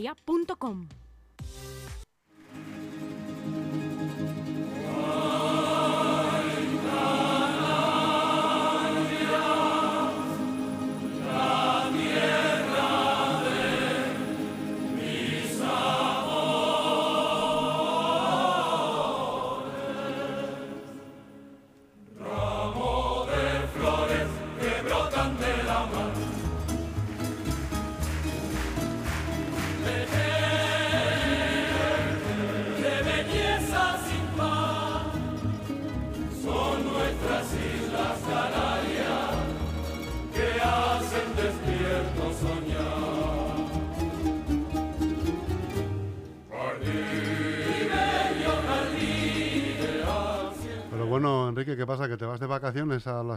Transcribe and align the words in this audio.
ya.com. 0.00 0.88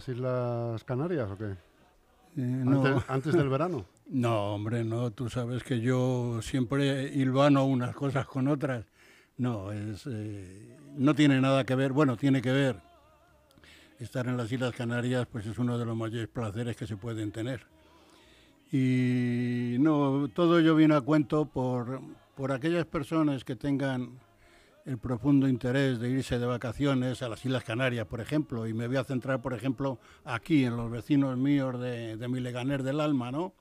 las 0.07 0.17
Islas 0.17 0.84
Canarias 0.84 1.31
o 1.31 1.38
qué? 1.38 1.45
Eh, 1.45 1.55
no. 2.35 2.85
Antes, 2.85 3.09
antes 3.09 3.34
del 3.34 3.49
verano. 3.49 3.85
No, 4.05 4.55
hombre, 4.55 4.84
no. 4.84 5.11
Tú 5.11 5.30
sabes 5.30 5.63
que 5.63 5.80
yo 5.80 6.41
siempre 6.41 7.05
hilvano 7.13 7.66
unas 7.66 7.95
cosas 7.95 8.27
con 8.27 8.49
otras. 8.49 8.85
No, 9.38 9.71
es, 9.71 10.05
eh, 10.08 10.78
no 10.97 11.16
tiene 11.16 11.39
nada 11.39 11.63
que 11.63 11.73
ver. 11.73 11.94
Bueno, 11.94 12.17
tiene 12.17 12.41
que 12.41 12.52
ver. 12.52 12.81
Estar 14.00 14.28
en 14.28 14.36
las 14.36 14.52
Islas 14.52 14.75
Canarias, 14.75 15.25
pues 15.31 15.45
es 15.45 15.58
uno 15.58 15.80
de 15.80 15.86
los 15.86 15.95
mayores 15.95 16.28
placeres 16.28 16.75
que 16.75 16.85
se 16.85 16.97
pueden 16.97 17.31
tener. 17.31 17.66
Y 18.73 19.78
no, 19.80 20.28
todo 20.28 20.59
ello 20.59 20.75
viene 20.75 20.95
a 20.95 21.02
cuento 21.02 21.45
por, 21.45 22.02
por 22.35 22.52
aquellas 22.52 22.85
personas 22.85 23.45
que 23.45 23.56
tengan 23.56 24.19
el 24.86 24.98
profundo 24.98 25.48
interés 25.48 26.00
de 26.00 26.09
irse 26.09 26.39
de 26.39 26.45
vacaciones 26.45 27.22
a 27.22 27.30
las 27.30 27.45
Islas 27.45 27.64
Canarias, 27.64 28.06
por 28.08 28.22
ejemplo, 28.22 28.67
y 28.67 28.73
me 28.73 28.88
voy 28.88 28.98
a 28.98 29.03
centrar, 29.03 29.42
por 29.42 29.53
ejemplo, 29.53 30.00
aquí, 30.23 30.66
en 30.66 30.75
los 30.75 30.92
vecinos 30.92 31.38
míos 31.38 31.80
de, 31.80 32.17
de 32.17 32.28
mi 32.28 32.40
Leganer 32.40 32.84
del 32.84 33.00
Alma, 33.00 33.31
¿no? 33.31 33.53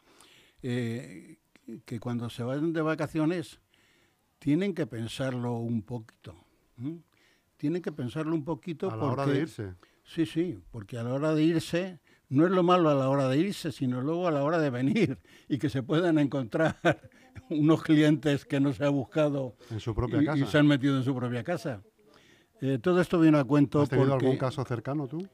Eh, 0.62 1.38
que 1.84 2.00
cuando 2.00 2.28
se 2.28 2.42
vayan 2.42 2.72
de 2.72 2.82
vacaciones 2.82 3.60
tienen 4.38 4.74
que 4.74 4.86
pensarlo 4.86 5.54
un 5.54 5.82
poquito. 5.82 6.34
Tienen 7.56 7.80
que 7.80 7.92
pensarlo 7.92 8.34
un 8.34 8.44
poquito 8.44 8.90
A 8.90 8.96
la 8.96 9.02
porque... 9.02 9.20
hora 9.22 9.32
de 9.32 9.40
irse. 9.40 9.74
Sí, 10.04 10.26
sí, 10.26 10.58
porque 10.72 10.98
a 10.98 11.04
la 11.04 11.14
hora 11.14 11.32
de 11.32 11.44
irse, 11.44 12.00
no 12.28 12.44
es 12.44 12.50
lo 12.50 12.64
malo 12.64 12.90
a 12.90 12.94
la 12.94 13.08
hora 13.08 13.28
de 13.28 13.38
irse, 13.38 13.70
sino 13.70 14.00
luego 14.00 14.26
a 14.26 14.32
la 14.32 14.42
hora 14.42 14.58
de 14.58 14.70
venir 14.70 15.18
y 15.48 15.58
que 15.58 15.70
se 15.70 15.84
puedan 15.84 16.18
encontrar 16.18 16.76
unos 17.50 17.82
clientes 17.82 18.44
que 18.44 18.60
no 18.60 18.72
se 18.72 18.84
ha 18.84 18.88
buscado 18.88 19.56
En 19.70 19.80
su 19.80 19.94
propia 19.94 20.22
y, 20.22 20.24
casa. 20.26 20.38
y 20.44 20.46
se 20.46 20.58
han 20.58 20.66
metido 20.66 20.96
en 20.96 21.04
su 21.04 21.14
propia 21.14 21.42
casa. 21.44 21.82
Eh, 22.60 22.78
todo 22.80 23.00
esto 23.00 23.18
viene 23.18 23.38
a 23.38 23.44
cuento 23.44 23.80
¿Has 23.80 23.88
tenido 23.88 24.10
porque, 24.10 24.26
algún 24.26 24.38
caso 24.38 24.64
cercano 24.64 25.06
tú? 25.08 25.26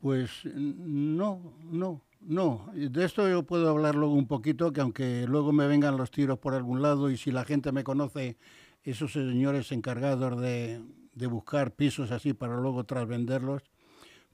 pues 0.00 0.44
no, 0.54 1.54
no, 1.70 2.02
no. 2.20 2.66
De 2.74 3.04
esto 3.04 3.28
yo 3.28 3.44
puedo 3.44 3.68
hablar 3.68 3.94
luego 3.94 4.14
un 4.14 4.26
poquito, 4.26 4.72
que 4.72 4.80
aunque 4.80 5.26
luego 5.28 5.52
me 5.52 5.68
vengan 5.68 5.96
los 5.96 6.10
tiros 6.10 6.38
por 6.40 6.54
algún 6.54 6.82
lado 6.82 7.08
y 7.10 7.16
si 7.16 7.30
la 7.30 7.44
gente 7.44 7.70
me 7.70 7.84
conoce, 7.84 8.36
esos 8.82 9.12
señores 9.12 9.70
encargados 9.70 10.40
de, 10.40 10.82
de 11.14 11.26
buscar 11.28 11.72
pisos 11.72 12.10
así 12.10 12.32
para 12.32 12.56
luego 12.56 12.82
tras 12.84 13.06
venderlos, 13.06 13.62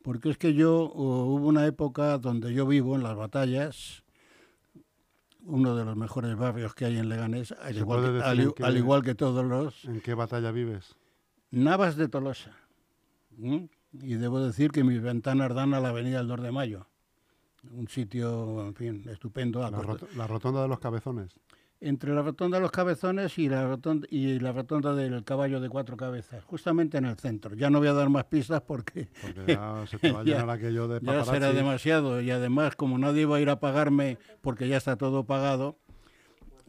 porque 0.02 0.30
es 0.30 0.38
que 0.38 0.54
yo 0.54 0.84
oh, 0.84 1.26
hubo 1.26 1.48
una 1.48 1.66
época 1.66 2.16
donde 2.16 2.54
yo 2.54 2.66
vivo 2.66 2.96
en 2.96 3.02
las 3.02 3.16
batallas, 3.16 4.04
uno 5.44 5.74
de 5.76 5.84
los 5.84 5.96
mejores 5.96 6.36
barrios 6.36 6.74
que 6.74 6.84
hay 6.84 6.98
en 6.98 7.08
Leganés, 7.08 7.52
al, 7.52 7.74
¿Se 7.74 7.80
igual 7.80 8.02
que, 8.02 8.22
al 8.22 8.54
al 8.64 8.76
igual 8.76 9.02
todos 9.14 9.44
los 9.44 9.84
¿En 9.84 10.00
qué 10.00 10.14
batalla 10.14 10.50
vives? 10.50 10.96
Navas 11.50 11.96
de 11.96 12.08
Tolosa. 12.08 12.52
Y 13.40 14.14
debo 14.14 14.40
decir 14.40 14.70
que 14.70 14.84
mis 14.84 15.00
ventanas 15.00 15.54
dan 15.54 15.72
a 15.74 15.80
la 15.80 15.88
avenida 15.90 16.18
del 16.18 16.28
2 16.28 16.42
de 16.42 16.52
Mayo. 16.52 16.86
Un 17.72 17.88
sitio, 17.88 18.66
en 18.66 18.74
fin, 18.74 19.04
estupendo. 19.08 19.60
La, 19.60 19.70
rot- 19.70 20.10
la 20.14 20.26
rotonda 20.26 20.62
de 20.62 20.68
los 20.68 20.78
cabezones. 20.78 21.32
Entre 21.80 22.12
la 22.12 22.22
rotonda 22.22 22.56
de 22.56 22.62
los 22.62 22.72
cabezones 22.72 23.38
y 23.38 23.48
la, 23.48 23.68
rotonda, 23.68 24.06
y 24.10 24.40
la 24.40 24.50
rotonda 24.50 24.96
del 24.96 25.22
caballo 25.22 25.60
de 25.60 25.68
cuatro 25.68 25.96
cabezas, 25.96 26.42
justamente 26.44 26.98
en 26.98 27.04
el 27.04 27.16
centro. 27.16 27.54
Ya 27.54 27.70
no 27.70 27.78
voy 27.78 27.86
a 27.86 27.92
dar 27.92 28.08
más 28.08 28.24
pistas 28.24 28.62
porque 28.62 29.08
Porque 29.22 29.54
ya 29.54 29.84
se 29.86 29.98
te 29.98 30.10
va 30.10 30.20
a 30.20 30.22
llenar 30.24 30.50
aquello 30.50 30.88
de 30.88 31.00
ya 31.00 31.24
será 31.24 31.52
demasiado. 31.52 32.20
Y 32.20 32.32
además, 32.32 32.74
como 32.74 32.98
nadie 32.98 33.26
va 33.26 33.36
a 33.36 33.40
ir 33.40 33.48
a 33.48 33.60
pagarme 33.60 34.18
porque 34.40 34.66
ya 34.66 34.76
está 34.76 34.96
todo 34.96 35.24
pagado, 35.24 35.78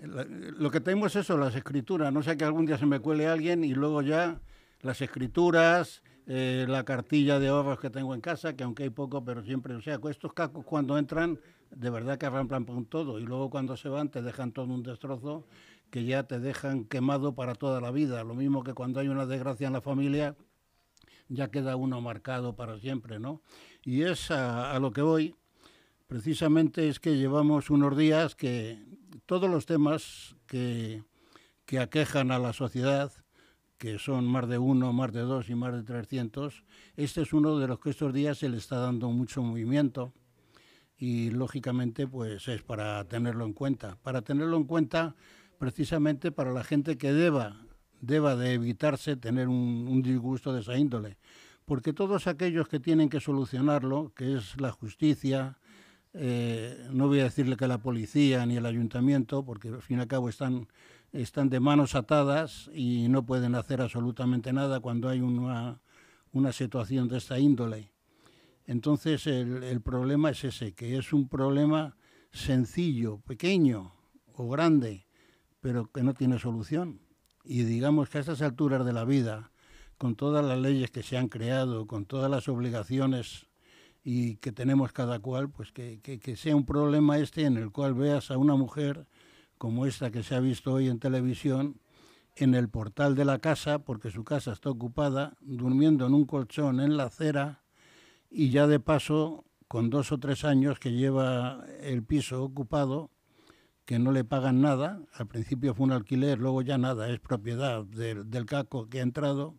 lo 0.01 0.71
que 0.71 0.79
tenemos 0.79 1.15
es 1.15 1.25
eso, 1.25 1.37
las 1.37 1.55
escrituras. 1.55 2.13
No 2.13 2.23
sea 2.23 2.35
que 2.35 2.45
algún 2.45 2.65
día 2.65 2.77
se 2.77 2.85
me 2.85 2.99
cuele 2.99 3.27
alguien 3.27 3.63
y 3.63 3.73
luego 3.73 4.01
ya 4.01 4.39
las 4.81 5.01
escrituras, 5.01 6.03
eh, 6.27 6.65
la 6.67 6.83
cartilla 6.83 7.39
de 7.39 7.49
ahorros 7.49 7.79
que 7.79 7.89
tengo 7.89 8.13
en 8.13 8.21
casa, 8.21 8.55
que 8.55 8.63
aunque 8.63 8.83
hay 8.83 8.89
poco, 8.89 9.23
pero 9.23 9.43
siempre, 9.43 9.75
o 9.75 9.81
sea, 9.81 9.99
estos 10.09 10.33
cacos 10.33 10.63
cuando 10.65 10.97
entran, 10.97 11.39
de 11.71 11.89
verdad 11.89 12.17
que 12.17 12.25
arramplan 12.25 12.65
con 12.65 12.85
todo. 12.85 13.19
Y 13.19 13.23
luego 13.23 13.49
cuando 13.49 13.77
se 13.77 13.89
van 13.89 14.09
te 14.09 14.21
dejan 14.21 14.51
todo 14.51 14.73
un 14.73 14.83
destrozo 14.83 15.45
que 15.89 16.05
ya 16.05 16.23
te 16.23 16.39
dejan 16.39 16.85
quemado 16.85 17.33
para 17.35 17.55
toda 17.55 17.81
la 17.81 17.91
vida. 17.91 18.23
Lo 18.23 18.35
mismo 18.35 18.63
que 18.63 18.73
cuando 18.73 18.99
hay 18.99 19.07
una 19.07 19.25
desgracia 19.25 19.67
en 19.67 19.73
la 19.73 19.81
familia, 19.81 20.35
ya 21.27 21.49
queda 21.49 21.75
uno 21.75 22.01
marcado 22.01 22.55
para 22.55 22.79
siempre, 22.79 23.19
¿no? 23.19 23.41
Y 23.83 24.03
es 24.03 24.31
a, 24.31 24.71
a 24.71 24.79
lo 24.79 24.91
que 24.91 25.01
voy, 25.01 25.35
precisamente 26.07 26.89
es 26.89 26.99
que 26.99 27.17
llevamos 27.17 27.69
unos 27.69 27.97
días 27.97 28.35
que 28.35 28.83
todos 29.25 29.49
los 29.49 29.65
temas 29.65 30.35
que, 30.47 31.03
que 31.65 31.79
aquejan 31.79 32.31
a 32.31 32.39
la 32.39 32.51
sociedad, 32.51 33.11
que 33.77 33.99
son 33.99 34.25
más 34.25 34.49
de 34.49 34.57
uno, 34.57 34.91
más 34.91 35.13
de 35.13 35.21
dos 35.21 35.49
y 35.49 35.55
más 35.55 35.73
de 35.73 35.83
300, 35.83 36.63
este 36.97 37.21
es 37.21 37.31
uno 37.31 37.59
de 37.59 37.67
los 37.67 37.79
que 37.79 37.91
estos 37.91 38.11
días 38.11 38.39
se 38.39 38.49
le 38.49 38.57
está 38.57 38.77
dando 38.79 39.09
mucho 39.11 39.43
movimiento 39.43 40.11
y 40.99 41.31
lógicamente 41.31 42.07
pues 42.07 42.47
es 42.49 42.61
para 42.61 43.03
tenerlo 43.05 43.45
en 43.45 43.53
cuenta. 43.53 43.97
Para 44.03 44.21
tenerlo 44.21 44.57
en 44.57 44.65
cuenta 44.65 45.15
precisamente 45.57 46.31
para 46.31 46.51
la 46.51 46.63
gente 46.63 46.97
que 46.97 47.13
deba, 47.13 47.61
deba 48.01 48.35
de 48.35 48.53
evitarse 48.53 49.15
tener 49.15 49.47
un, 49.47 50.01
disgusto 50.01 50.53
de 50.53 50.61
esa 50.61 50.77
índole. 50.77 51.17
Porque 51.63 51.93
todos 51.93 52.27
aquellos 52.27 52.67
que 52.67 52.79
tienen 52.79 53.09
que 53.09 53.21
solucionarlo, 53.21 54.11
que 54.15 54.35
es 54.35 54.59
la 54.59 54.71
justicia, 54.71 55.57
eh, 56.13 56.87
no 56.91 57.07
voy 57.07 57.21
a 57.21 57.25
decirle 57.25 57.55
que 57.55 57.67
la 57.67 57.77
policía 57.77 58.45
ni 58.45 58.57
el 58.57 58.65
ayuntamiento, 58.65 59.45
porque 59.45 59.69
al 59.69 59.81
fin 59.81 59.99
y 59.99 60.01
al 60.01 60.07
cabo 60.07 60.27
están, 60.27 60.67
están 61.13 61.49
de 61.49 61.59
manos 61.59 61.95
atadas 61.95 62.69
y 62.73 63.07
no 63.07 63.25
pueden 63.25 63.55
hacer 63.55 63.81
absolutamente 63.81 64.51
nada 64.51 64.79
cuando 64.79 65.07
hay 65.07 65.21
una, 65.21 65.79
una 66.33 66.51
situación 66.51 67.07
de 67.07 67.17
esta 67.19 67.39
índole. 67.39 67.91
Entonces 68.69 69.25
el, 69.25 69.81
problema 69.81 70.29
es 70.29 70.43
ese, 70.43 70.73
que 70.73 70.95
es 70.95 71.11
un 71.11 71.27
problema 71.27 71.97
sencillo, 72.31 73.17
pequeño 73.17 73.95
o 74.35 74.47
grande, 74.47 75.07
pero 75.59 75.91
que 75.91 76.03
no 76.03 76.13
tiene 76.13 76.37
solución. 76.37 77.01
Y 77.43 77.63
digamos 77.63 78.09
que 78.09 78.19
a 78.19 78.21
estas 78.21 78.43
alturas 78.43 78.85
de 78.85 78.93
la 78.93 79.05
vida, 79.05 79.51
con 79.97 80.15
todas 80.15 80.45
las 80.45 80.59
leyes 80.59 80.91
que 80.91 81.01
se 81.01 81.17
han 81.17 81.29
creado, 81.29 81.87
con 81.87 82.05
todas 82.05 82.29
las 82.29 82.47
obligaciones 82.47 83.47
y 84.03 84.35
que 84.35 84.51
tenemos 84.51 84.91
cada 84.91 85.17
cual, 85.17 85.49
pues 85.49 85.71
que, 85.71 85.99
que, 86.03 86.19
que 86.19 86.35
sea 86.35 86.55
un 86.55 86.67
problema 86.67 87.17
este 87.17 87.45
en 87.45 87.57
el 87.57 87.71
cual 87.71 87.95
veas 87.95 88.29
a 88.29 88.37
una 88.37 88.53
mujer 88.53 89.07
como 89.57 89.87
esta 89.87 90.11
que 90.11 90.21
se 90.21 90.35
ha 90.35 90.39
visto 90.41 90.73
hoy 90.73 90.89
en 90.89 90.99
televisión, 90.99 91.81
en 92.35 92.53
el 92.53 92.69
portal 92.69 93.15
de 93.15 93.25
la 93.25 93.39
casa, 93.39 93.79
porque 93.79 94.11
su 94.11 94.23
casa 94.23 94.53
está 94.53 94.69
ocupada, 94.69 95.37
durmiendo 95.41 96.05
en 96.05 96.13
un 96.13 96.27
colchón 96.27 96.79
en 96.81 96.97
la 96.97 97.05
acera 97.05 97.63
y 98.29 98.49
ya 98.51 98.67
de 98.67 98.79
paso, 98.79 99.45
con 99.67 99.89
dos 99.89 100.11
o 100.11 100.19
tres 100.19 100.45
años 100.45 100.79
que 100.79 100.91
lleva 100.91 101.63
el 101.81 102.03
piso 102.03 102.43
ocupado, 102.43 103.11
que 103.85 103.99
no 103.99 104.11
le 104.11 104.23
pagan 104.23 104.61
nada, 104.61 105.01
al 105.13 105.27
principio 105.27 105.73
fue 105.73 105.85
un 105.85 105.91
alquiler, 105.91 106.37
luego 106.39 106.61
ya 106.61 106.77
nada, 106.77 107.09
es 107.09 107.19
propiedad 107.19 107.83
del, 107.85 108.29
del 108.29 108.45
caco 108.45 108.87
que 108.87 108.99
ha 108.99 109.03
entrado, 109.03 109.55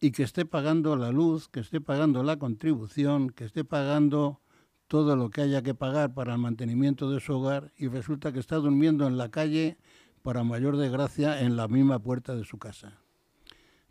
y 0.00 0.12
que 0.12 0.22
esté 0.22 0.44
pagando 0.44 0.96
la 0.96 1.10
luz, 1.10 1.48
que 1.48 1.60
esté 1.60 1.80
pagando 1.80 2.22
la 2.22 2.38
contribución, 2.38 3.30
que 3.30 3.44
esté 3.44 3.64
pagando 3.64 4.40
todo 4.88 5.16
lo 5.16 5.30
que 5.30 5.42
haya 5.42 5.62
que 5.62 5.74
pagar 5.74 6.14
para 6.14 6.34
el 6.34 6.38
mantenimiento 6.38 7.10
de 7.10 7.20
su 7.20 7.34
hogar, 7.34 7.72
y 7.76 7.88
resulta 7.88 8.32
que 8.32 8.40
está 8.40 8.56
durmiendo 8.56 9.06
en 9.06 9.18
la 9.18 9.30
calle, 9.30 9.78
para 10.22 10.42
mayor 10.42 10.76
desgracia, 10.76 11.40
en 11.40 11.56
la 11.56 11.68
misma 11.68 11.98
puerta 11.98 12.34
de 12.34 12.44
su 12.44 12.58
casa. 12.58 13.05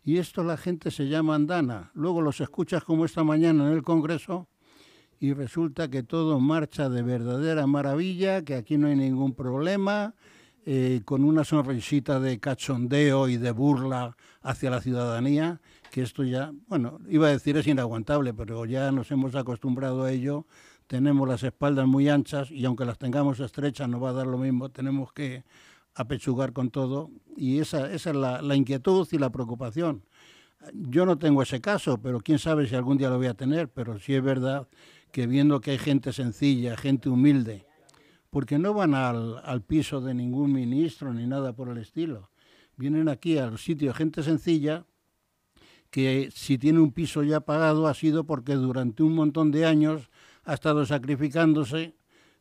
Y 0.06 0.18
esto 0.18 0.44
la 0.44 0.56
gente 0.56 0.92
se 0.92 1.08
llama 1.08 1.34
andana. 1.34 1.90
Luego 1.92 2.22
los 2.22 2.40
escuchas 2.40 2.84
como 2.84 3.04
esta 3.04 3.24
mañana 3.24 3.66
en 3.66 3.72
el 3.72 3.82
Congreso 3.82 4.46
y 5.18 5.32
resulta 5.32 5.90
que 5.90 6.04
todo 6.04 6.38
marcha 6.38 6.88
de 6.88 7.02
verdadera 7.02 7.66
maravilla, 7.66 8.44
que 8.44 8.54
aquí 8.54 8.78
no 8.78 8.86
hay 8.86 8.94
ningún 8.94 9.34
problema, 9.34 10.14
eh, 10.64 11.00
con 11.04 11.24
una 11.24 11.42
sonrisita 11.42 12.20
de 12.20 12.38
cachondeo 12.38 13.26
y 13.26 13.36
de 13.36 13.50
burla 13.50 14.16
hacia 14.42 14.70
la 14.70 14.80
ciudadanía, 14.80 15.60
que 15.90 16.02
esto 16.02 16.22
ya, 16.22 16.52
bueno, 16.68 17.00
iba 17.08 17.26
a 17.26 17.30
decir 17.30 17.56
es 17.56 17.66
inaguantable, 17.66 18.32
pero 18.32 18.64
ya 18.64 18.92
nos 18.92 19.10
hemos 19.10 19.34
acostumbrado 19.34 20.04
a 20.04 20.12
ello, 20.12 20.46
tenemos 20.86 21.26
las 21.26 21.42
espaldas 21.42 21.88
muy 21.88 22.08
anchas 22.08 22.52
y 22.52 22.64
aunque 22.64 22.84
las 22.84 22.98
tengamos 22.98 23.40
estrechas 23.40 23.88
no 23.88 23.98
va 23.98 24.10
a 24.10 24.12
dar 24.12 24.28
lo 24.28 24.38
mismo, 24.38 24.68
tenemos 24.68 25.12
que 25.12 25.42
apechugar 25.96 26.52
con 26.52 26.70
todo 26.70 27.10
y 27.36 27.58
esa, 27.58 27.90
esa 27.92 28.10
es 28.10 28.16
la, 28.16 28.42
la 28.42 28.54
inquietud 28.54 29.08
y 29.10 29.18
la 29.18 29.30
preocupación. 29.30 30.04
Yo 30.72 31.06
no 31.06 31.18
tengo 31.18 31.42
ese 31.42 31.60
caso, 31.60 31.98
pero 31.98 32.20
quién 32.20 32.38
sabe 32.38 32.66
si 32.66 32.74
algún 32.74 32.98
día 32.98 33.10
lo 33.10 33.16
voy 33.16 33.26
a 33.26 33.34
tener, 33.34 33.68
pero 33.68 33.98
sí 33.98 34.14
es 34.14 34.22
verdad 34.22 34.68
que 35.10 35.26
viendo 35.26 35.60
que 35.60 35.72
hay 35.72 35.78
gente 35.78 36.12
sencilla, 36.12 36.76
gente 36.76 37.08
humilde, 37.08 37.66
porque 38.30 38.58
no 38.58 38.74
van 38.74 38.94
al, 38.94 39.40
al 39.44 39.62
piso 39.62 40.00
de 40.00 40.14
ningún 40.14 40.52
ministro 40.52 41.12
ni 41.12 41.26
nada 41.26 41.54
por 41.54 41.68
el 41.68 41.78
estilo, 41.78 42.30
vienen 42.76 43.08
aquí 43.08 43.38
al 43.38 43.58
sitio 43.58 43.94
gente 43.94 44.22
sencilla 44.22 44.84
que 45.90 46.30
si 46.34 46.58
tiene 46.58 46.80
un 46.80 46.92
piso 46.92 47.22
ya 47.22 47.40
pagado 47.40 47.86
ha 47.86 47.94
sido 47.94 48.24
porque 48.24 48.54
durante 48.54 49.02
un 49.02 49.14
montón 49.14 49.50
de 49.50 49.64
años 49.64 50.10
ha 50.44 50.54
estado 50.54 50.84
sacrificándose, 50.84 51.96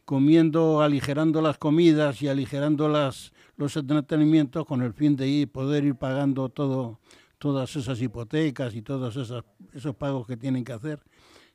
comiendo, 0.05 0.81
aligerando 0.81 1.41
las 1.41 1.57
comidas 1.57 2.21
y 2.21 2.27
aligerando 2.27 2.87
las, 2.87 3.33
los 3.57 3.75
entretenimientos 3.75 4.65
con 4.65 4.81
el 4.81 4.93
fin 4.93 5.15
de 5.15 5.27
ir, 5.27 5.51
poder 5.51 5.83
ir 5.83 5.95
pagando 5.95 6.49
todo, 6.49 6.99
todas 7.37 7.75
esas 7.75 8.01
hipotecas 8.01 8.75
y 8.75 8.81
todos 8.81 9.17
esos, 9.17 9.43
esos 9.73 9.95
pagos 9.95 10.27
que 10.27 10.37
tienen 10.37 10.63
que 10.63 10.73
hacer. 10.73 11.01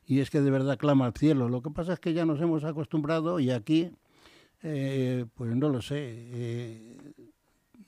Y 0.05 0.19
es 0.19 0.29
que 0.29 0.41
de 0.41 0.51
verdad 0.51 0.77
clama 0.77 1.05
al 1.05 1.13
cielo. 1.13 1.47
Lo 1.47 1.61
que 1.61 1.71
pasa 1.71 1.93
es 1.93 1.99
que 1.99 2.13
ya 2.13 2.25
nos 2.25 2.41
hemos 2.41 2.63
acostumbrado 2.63 3.39
y 3.39 3.51
aquí, 3.51 3.91
eh, 4.61 5.25
pues 5.33 5.55
no 5.55 5.69
lo 5.69 5.81
sé, 5.81 5.97
eh, 6.01 6.97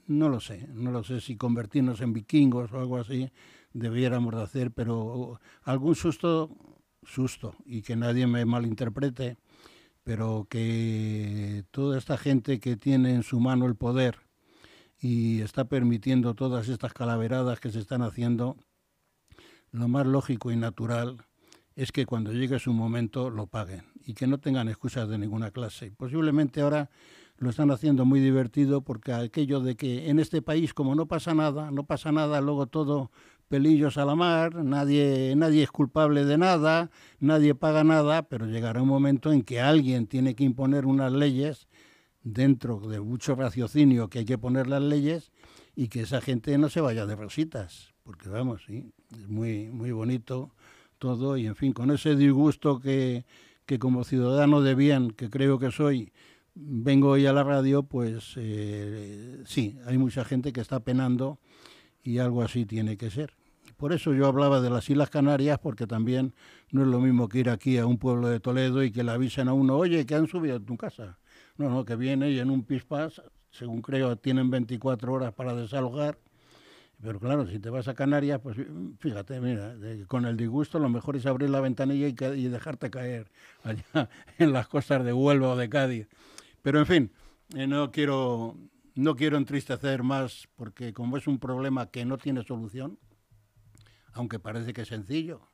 no 0.08 0.30
lo 0.30 0.40
sé, 0.40 0.68
no 0.74 0.92
lo 0.92 1.04
sé 1.04 1.22
si 1.22 1.36
convertirnos 1.36 2.02
en 2.02 2.14
vikingos 2.14 2.72
o 2.72 2.80
algo 2.80 2.98
así 2.98 3.30
debiéramos 3.74 4.36
de 4.36 4.42
hacer, 4.42 4.72
pero 4.72 5.40
algún 5.64 5.96
susto, 5.96 6.56
susto, 7.04 7.56
y 7.66 7.82
que 7.82 7.96
nadie 7.96 8.28
me 8.28 8.46
malinterprete, 8.46 9.38
pero 10.04 10.48
que 10.50 11.64
toda 11.72 11.98
esta 11.98 12.18
gente 12.18 12.60
que 12.60 12.76
tiene 12.76 13.14
en 13.14 13.24
su 13.24 13.40
mano 13.40 13.66
el 13.66 13.76
poder 13.76 14.20
y 15.00 15.42
está 15.42 15.66
permitiendo 15.66 16.34
todas 16.34 16.70
estas 16.70 16.94
calaveradas 16.94 17.60
que 17.60 17.72
se 17.72 17.80
están 17.80 18.02
haciendo, 18.02 18.58
lo 19.72 19.88
más 19.88 20.06
lógico 20.06 20.52
y 20.52 20.56
natural 20.56 21.26
es 21.76 21.92
que 21.92 22.06
cuando 22.06 22.32
llegue 22.32 22.60
su 22.60 22.74
momento 22.74 23.30
lo 23.30 23.48
paguen 23.48 23.86
y 24.06 24.14
que 24.14 24.28
no 24.28 24.40
tengan 24.40 24.70
excusas 24.70 25.10
de 25.10 25.18
ninguna 25.18 25.52
clase. 25.52 25.92
Posiblemente 25.98 26.62
ahora 26.62 26.90
lo 27.38 27.50
están 27.50 27.72
haciendo 27.72 28.06
muy 28.06 28.20
divertido 28.20 28.82
porque 28.82 29.14
aquello 29.14 29.60
de 29.60 29.76
que 29.76 30.10
en 30.10 30.20
este 30.20 30.42
país 30.42 30.74
como 30.74 30.96
no 30.96 31.08
pasa 31.08 31.34
nada, 31.34 31.72
no 31.72 31.86
pasa 31.86 32.12
nada, 32.12 32.42
luego 32.42 32.68
todo 32.68 33.12
pelillos 33.54 34.00
a 34.00 34.06
la 34.06 34.16
mar, 34.16 34.66
nadie, 34.66 35.36
nadie 35.38 35.62
es 35.62 35.70
culpable 35.70 36.26
de 36.26 36.40
nada, 36.40 36.90
nadie 37.20 37.54
paga 37.54 37.84
nada, 37.84 38.24
pero 38.24 38.48
llegará 38.48 38.82
un 38.82 38.88
momento 38.88 39.32
en 39.32 39.44
que 39.44 39.62
alguien 39.62 40.08
tiene 40.08 40.34
que 40.34 40.44
imponer 40.44 40.88
unas 40.88 41.14
leyes 41.14 41.68
dentro 42.24 42.80
de 42.80 43.00
mucho 43.00 43.36
raciocinio 43.36 44.10
que 44.10 44.18
hay 44.18 44.26
que 44.26 44.40
poner 44.40 44.66
las 44.66 44.82
leyes 44.82 45.32
y 45.76 45.90
que 45.90 46.02
esa 46.02 46.20
gente 46.20 46.58
no 46.58 46.68
se 46.68 46.82
vaya 46.82 47.06
de 47.06 47.16
rositas, 47.16 47.94
porque 48.02 48.28
vamos, 48.28 48.64
sí, 48.66 48.92
es 49.12 49.28
muy, 49.28 49.70
muy 49.70 49.92
bonito 49.92 50.56
todo 50.98 51.38
y 51.38 51.46
en 51.46 51.56
fin, 51.56 51.74
con 51.74 51.92
ese 51.92 52.16
disgusto 52.16 52.80
que, 52.80 53.24
que 53.68 53.78
como 53.78 54.04
ciudadano 54.04 54.62
de 54.62 54.74
bien, 54.74 55.12
que 55.12 55.30
creo 55.30 55.60
que 55.60 55.70
soy, 55.70 56.12
vengo 56.56 57.10
hoy 57.10 57.28
a 57.28 57.34
la 57.34 57.44
radio, 57.44 57.84
pues 57.84 58.34
eh, 58.36 59.44
sí, 59.46 59.78
hay 59.86 60.00
mucha 60.00 60.26
gente 60.26 60.52
que 60.54 60.62
está 60.62 60.80
penando 60.80 61.38
y 62.04 62.18
algo 62.18 62.42
así 62.42 62.66
tiene 62.66 62.98
que 62.98 63.12
ser. 63.12 63.36
Por 63.84 63.92
eso 63.92 64.14
yo 64.14 64.28
hablaba 64.28 64.62
de 64.62 64.70
las 64.70 64.90
Islas 64.90 65.10
Canarias, 65.10 65.60
porque 65.60 65.86
también 65.86 66.34
no 66.72 66.84
es 66.84 66.88
lo 66.88 67.02
mismo 67.02 67.28
que 67.28 67.40
ir 67.40 67.50
aquí 67.50 67.78
a 67.78 67.86
un 67.86 67.98
pueblo 67.98 68.30
de 68.30 68.40
Toledo 68.40 68.82
y 68.82 68.94
que 68.94 69.04
le 69.04 69.12
avisen 69.12 69.50
a 69.50 69.54
uno, 69.54 69.76
oye, 69.76 70.06
que 70.06 70.16
han 70.16 70.26
subido 70.26 70.56
a 70.56 70.60
tu 70.62 70.78
casa. 70.78 71.20
No, 71.58 71.68
no, 71.70 71.84
que 71.84 71.98
viene 71.98 72.32
y 72.32 72.40
en 72.40 72.50
un 72.50 72.64
pispas, 72.64 73.22
según 73.52 73.82
creo, 73.82 74.16
tienen 74.16 74.50
24 74.50 75.12
horas 75.12 75.34
para 75.34 75.54
desalojar. 75.54 76.18
Pero 77.02 77.20
claro, 77.20 77.46
si 77.46 77.60
te 77.60 77.70
vas 77.70 77.90
a 77.90 77.94
Canarias, 77.94 78.40
pues 78.42 78.56
fíjate, 79.00 79.42
mira, 79.42 79.76
con 80.08 80.24
el 80.28 80.38
disgusto 80.38 80.80
lo 80.80 80.88
mejor 80.88 81.18
es 81.18 81.26
abrir 81.26 81.50
la 81.50 81.60
ventanilla 81.60 82.08
y, 82.08 82.16
y 82.40 82.48
dejarte 82.48 82.90
caer 82.90 83.30
allá 83.64 84.10
en 84.38 84.54
las 84.54 84.70
costas 84.70 85.04
de 85.04 85.12
Huelva 85.12 85.50
o 85.50 85.58
de 85.58 85.68
Cádiz. 85.68 86.08
Pero 86.62 86.80
en 86.80 86.86
fin, 86.86 87.12
eh, 87.54 87.68
no 87.68 87.92
quiero 87.92 88.56
no 88.96 89.18
quiero 89.18 89.36
entristecer 89.36 90.04
más 90.04 90.48
porque 90.56 90.94
como 90.94 91.18
es 91.18 91.28
un 91.28 91.38
problema 91.38 91.88
que 91.88 92.06
no 92.06 92.18
tiene 92.18 92.44
solución, 92.44 92.98
aunque 94.14 94.40
parece 94.40 94.74
que 94.74 94.82
es 94.82 94.88
sencillo, 94.88 95.50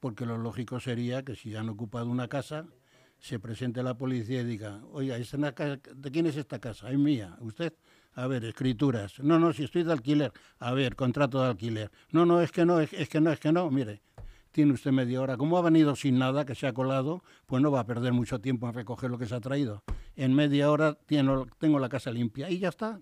porque 0.00 0.26
lo 0.26 0.38
lógico 0.38 0.80
sería 0.80 1.24
que 1.24 1.34
si 1.34 1.54
han 1.54 1.68
ocupado 1.68 2.06
una 2.06 2.28
casa, 2.28 2.66
se 3.18 3.38
presente 3.38 3.82
la 3.82 3.96
policía 3.98 4.42
y 4.42 4.44
diga, 4.44 4.80
oiga, 4.92 5.16
¿de 5.16 6.10
quién 6.10 6.26
es 6.26 6.36
esta 6.36 6.60
casa? 6.60 6.90
Es 6.90 6.98
mía. 6.98 7.36
¿Usted? 7.40 7.74
A 8.14 8.26
ver, 8.26 8.44
escrituras. 8.44 9.18
No, 9.20 9.38
no, 9.38 9.52
si 9.52 9.64
estoy 9.64 9.82
de 9.82 9.92
alquiler. 9.92 10.32
A 10.58 10.72
ver, 10.72 10.96
contrato 10.96 11.42
de 11.42 11.48
alquiler. 11.48 11.90
No, 12.10 12.26
no, 12.26 12.40
es 12.40 12.52
que 12.52 12.64
no, 12.64 12.80
es, 12.80 12.92
es 12.92 13.08
que 13.08 13.20
no, 13.20 13.32
es 13.32 13.40
que 13.40 13.52
no. 13.52 13.70
Mire, 13.70 14.02
tiene 14.52 14.72
usted 14.72 14.92
media 14.92 15.20
hora. 15.20 15.36
Como 15.36 15.58
ha 15.58 15.62
venido 15.62 15.94
sin 15.96 16.18
nada, 16.18 16.44
que 16.44 16.54
se 16.54 16.66
ha 16.66 16.72
colado, 16.72 17.22
pues 17.46 17.62
no 17.62 17.70
va 17.70 17.80
a 17.80 17.86
perder 17.86 18.12
mucho 18.12 18.40
tiempo 18.40 18.68
en 18.68 18.74
recoger 18.74 19.10
lo 19.10 19.18
que 19.18 19.26
se 19.26 19.34
ha 19.34 19.40
traído. 19.40 19.82
En 20.16 20.34
media 20.34 20.70
hora 20.70 20.96
tengo 21.58 21.78
la 21.78 21.88
casa 21.88 22.10
limpia 22.10 22.50
y 22.50 22.58
ya 22.58 22.68
está. 22.68 23.00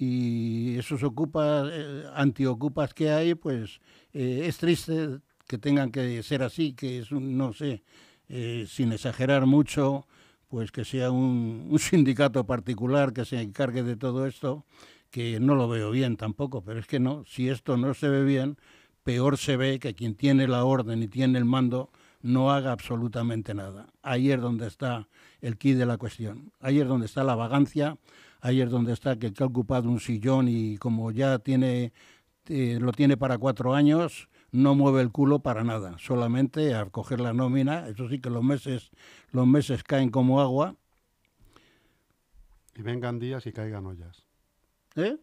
Y 0.00 0.78
esos 0.78 1.02
ocupas, 1.02 1.68
eh, 1.72 2.04
antiocupas 2.14 2.94
que 2.94 3.10
hay, 3.10 3.34
pues 3.34 3.80
eh, 4.12 4.42
es 4.46 4.56
triste 4.56 5.18
que 5.48 5.58
tengan 5.58 5.90
que 5.90 6.22
ser 6.22 6.42
así, 6.42 6.72
que 6.72 7.00
es 7.00 7.10
no 7.10 7.52
sé, 7.52 7.82
eh, 8.28 8.64
sin 8.68 8.92
exagerar 8.92 9.46
mucho, 9.46 10.06
pues 10.46 10.70
que 10.70 10.84
sea 10.84 11.10
un, 11.10 11.66
un 11.70 11.78
sindicato 11.80 12.46
particular 12.46 13.12
que 13.12 13.24
se 13.24 13.40
encargue 13.40 13.82
de 13.82 13.96
todo 13.96 14.26
esto, 14.26 14.64
que 15.10 15.40
no 15.40 15.56
lo 15.56 15.68
veo 15.68 15.90
bien 15.90 16.16
tampoco, 16.16 16.62
pero 16.62 16.78
es 16.78 16.86
que 16.86 17.00
no, 17.00 17.24
si 17.26 17.48
esto 17.48 17.76
no 17.76 17.92
se 17.92 18.08
ve 18.08 18.22
bien, 18.22 18.56
peor 19.02 19.36
se 19.36 19.56
ve 19.56 19.80
que 19.80 19.94
quien 19.94 20.14
tiene 20.14 20.46
la 20.46 20.64
orden 20.64 21.02
y 21.02 21.08
tiene 21.08 21.38
el 21.38 21.44
mando 21.44 21.90
no 22.20 22.52
haga 22.52 22.72
absolutamente 22.72 23.54
nada. 23.54 23.86
Ahí 24.02 24.30
es 24.30 24.40
donde 24.40 24.66
está 24.66 25.08
el 25.40 25.56
quid 25.56 25.78
de 25.78 25.86
la 25.86 25.96
cuestión. 25.96 26.52
Ahí 26.60 26.80
es 26.80 26.86
donde 26.86 27.06
está 27.06 27.24
la 27.24 27.34
vagancia, 27.34 27.96
ahí 28.40 28.60
es 28.60 28.70
donde 28.70 28.92
está 28.92 29.18
que, 29.18 29.32
que 29.32 29.42
ha 29.42 29.46
ocupado 29.46 29.88
un 29.88 30.00
sillón 30.00 30.48
y 30.48 30.76
como 30.78 31.10
ya 31.10 31.38
tiene 31.38 31.92
eh, 32.48 32.78
lo 32.80 32.92
tiene 32.92 33.18
para 33.18 33.36
cuatro 33.36 33.74
años, 33.74 34.28
no 34.52 34.74
mueve 34.74 35.02
el 35.02 35.12
culo 35.12 35.40
para 35.40 35.64
nada, 35.64 35.96
solamente 35.98 36.74
a 36.74 36.86
coger 36.86 37.20
la 37.20 37.34
nómina, 37.34 37.88
eso 37.88 38.08
sí 38.08 38.20
que 38.20 38.30
los 38.30 38.42
meses, 38.42 38.90
los 39.32 39.46
meses 39.46 39.82
caen 39.84 40.10
como 40.10 40.40
agua. 40.40 40.74
Y 42.74 42.80
vengan 42.80 43.18
días 43.18 43.46
y 43.46 43.52
caigan 43.52 43.84
ollas. 43.86 44.26
¿Eh? 44.96 45.18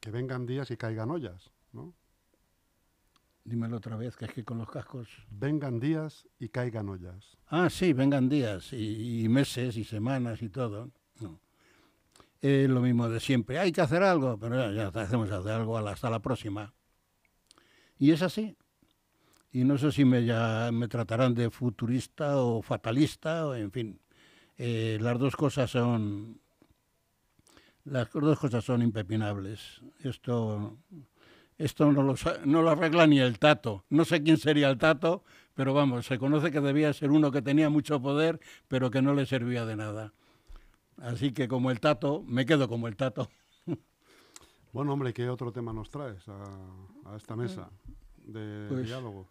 que 0.00 0.10
vengan 0.10 0.46
días 0.46 0.70
y 0.70 0.76
caigan 0.76 1.10
ollas, 1.10 1.50
¿no? 1.72 1.92
Dímelo 3.44 3.76
otra 3.76 3.96
vez, 3.96 4.16
que 4.16 4.26
es 4.26 4.32
que 4.32 4.44
con 4.44 4.58
los 4.58 4.70
cascos... 4.70 5.08
Vengan 5.30 5.80
días 5.80 6.28
y 6.38 6.48
caigan 6.48 6.88
ollas. 6.88 7.36
Ah, 7.48 7.68
sí, 7.68 7.92
vengan 7.92 8.28
días 8.28 8.72
y, 8.72 9.24
y 9.24 9.28
meses 9.28 9.76
y 9.76 9.84
semanas 9.84 10.42
y 10.42 10.48
todo. 10.48 10.90
Es 12.40 12.68
lo 12.68 12.80
mismo 12.80 13.08
de 13.08 13.20
siempre. 13.20 13.58
Hay 13.58 13.72
que 13.72 13.80
hacer 13.80 14.02
algo, 14.02 14.38
pero 14.38 14.70
ya, 14.70 14.90
ya 14.92 15.00
hacemos 15.00 15.30
hacer 15.30 15.52
algo 15.52 15.78
hasta 15.78 16.10
la 16.10 16.20
próxima. 16.20 16.74
Y 17.98 18.10
es 18.10 18.22
así. 18.22 18.56
Y 19.52 19.64
no 19.64 19.78
sé 19.78 19.90
si 19.92 20.04
me, 20.04 20.24
ya, 20.24 20.70
me 20.72 20.88
tratarán 20.88 21.34
de 21.34 21.50
futurista 21.50 22.36
o 22.38 22.62
fatalista, 22.62 23.46
o 23.46 23.54
en 23.54 23.72
fin. 23.72 24.00
Eh, 24.58 24.98
las 25.00 25.18
dos 25.18 25.36
cosas 25.36 25.70
son... 25.70 26.40
Las 27.84 28.10
dos 28.12 28.38
cosas 28.38 28.64
son 28.64 28.82
impepinables. 28.82 29.80
Esto 30.02 30.76
esto 31.58 31.90
no 31.90 32.02
lo, 32.02 32.14
no 32.44 32.62
lo 32.62 32.70
arregla 32.70 33.06
ni 33.06 33.18
el 33.18 33.38
tato. 33.38 33.84
No 33.88 34.04
sé 34.04 34.22
quién 34.22 34.36
sería 34.36 34.68
el 34.68 34.78
tato, 34.78 35.24
pero 35.54 35.72
vamos, 35.72 36.06
se 36.06 36.18
conoce 36.18 36.50
que 36.50 36.60
debía 36.60 36.92
ser 36.92 37.10
uno 37.10 37.30
que 37.30 37.40
tenía 37.40 37.70
mucho 37.70 38.00
poder, 38.00 38.40
pero 38.68 38.90
que 38.90 39.00
no 39.00 39.14
le 39.14 39.24
servía 39.24 39.64
de 39.64 39.76
nada. 39.76 40.12
Así 40.98 41.32
que 41.32 41.46
como 41.48 41.70
el 41.70 41.80
tato, 41.80 42.22
me 42.26 42.46
quedo 42.46 42.68
como 42.68 42.88
el 42.88 42.96
tato. 42.96 43.28
Bueno, 44.72 44.92
hombre, 44.92 45.14
¿qué 45.14 45.26
otro 45.30 45.52
tema 45.52 45.72
nos 45.72 45.88
traes 45.88 46.28
a, 46.28 46.44
a 47.10 47.16
esta 47.16 47.34
mesa 47.34 47.70
de 48.26 48.66
Pues, 48.68 48.84
diálogo? 48.86 49.26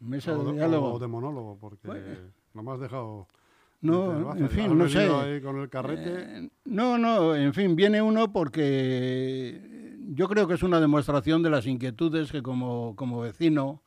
Mesa 0.00 0.36
o 0.36 0.42
de 0.44 0.52
diálogo. 0.54 0.94
o 0.94 0.98
de 0.98 1.06
monólogo, 1.06 1.56
porque 1.60 1.86
Bueno. 1.86 2.04
no 2.52 2.62
me 2.64 2.72
has 2.72 2.80
dejado... 2.80 3.28
No, 3.82 4.34
en 4.36 4.50
fin, 4.50 4.76
no 4.76 4.88
sé. 4.88 5.08
ahí 5.08 5.40
con 5.40 5.58
el 5.60 5.68
carrete. 5.68 6.14
Eh, 6.38 6.50
no, 6.64 6.98
no, 6.98 7.36
en 7.36 7.54
fin, 7.54 7.76
viene 7.76 8.02
uno 8.02 8.32
porque 8.32 9.98
yo 10.14 10.26
creo 10.28 10.48
que 10.48 10.54
es 10.54 10.62
una 10.64 10.80
demostración 10.80 11.44
de 11.44 11.50
las 11.50 11.66
inquietudes 11.66 12.32
que 12.32 12.42
como, 12.42 12.96
como 12.96 13.20
vecino 13.20 13.82